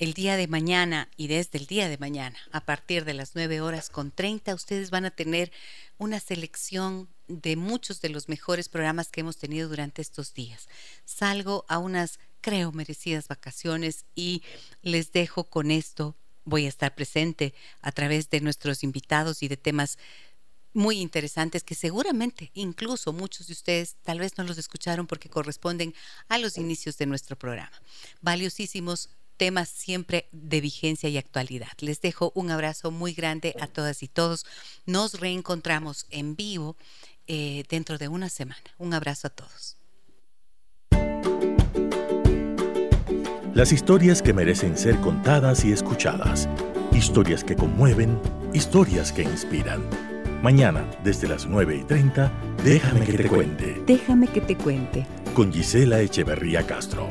[0.00, 3.60] El día de mañana y desde el día de mañana, a partir de las 9
[3.60, 5.52] horas con 30, ustedes van a tener
[5.98, 10.70] una selección de muchos de los mejores programas que hemos tenido durante estos días.
[11.04, 14.42] Salgo a unas, creo, merecidas vacaciones y
[14.80, 16.16] les dejo con esto.
[16.46, 17.52] Voy a estar presente
[17.82, 19.98] a través de nuestros invitados y de temas
[20.72, 25.94] muy interesantes que seguramente incluso muchos de ustedes tal vez no los escucharon porque corresponden
[26.28, 27.82] a los inicios de nuestro programa.
[28.22, 29.10] Valiosísimos
[29.40, 31.72] temas siempre de vigencia y actualidad.
[31.78, 34.44] Les dejo un abrazo muy grande a todas y todos.
[34.84, 36.76] Nos reencontramos en vivo
[37.26, 38.60] eh, dentro de una semana.
[38.76, 39.78] Un abrazo a todos.
[43.54, 46.46] Las historias que merecen ser contadas y escuchadas.
[46.92, 48.20] Historias que conmueven,
[48.52, 49.82] historias que inspiran.
[50.42, 52.30] Mañana, desde las 9 y 30,
[52.62, 53.82] déjame que te cuente.
[53.86, 55.06] Déjame que te cuente.
[55.32, 57.08] Con Gisela Echeverría Castro.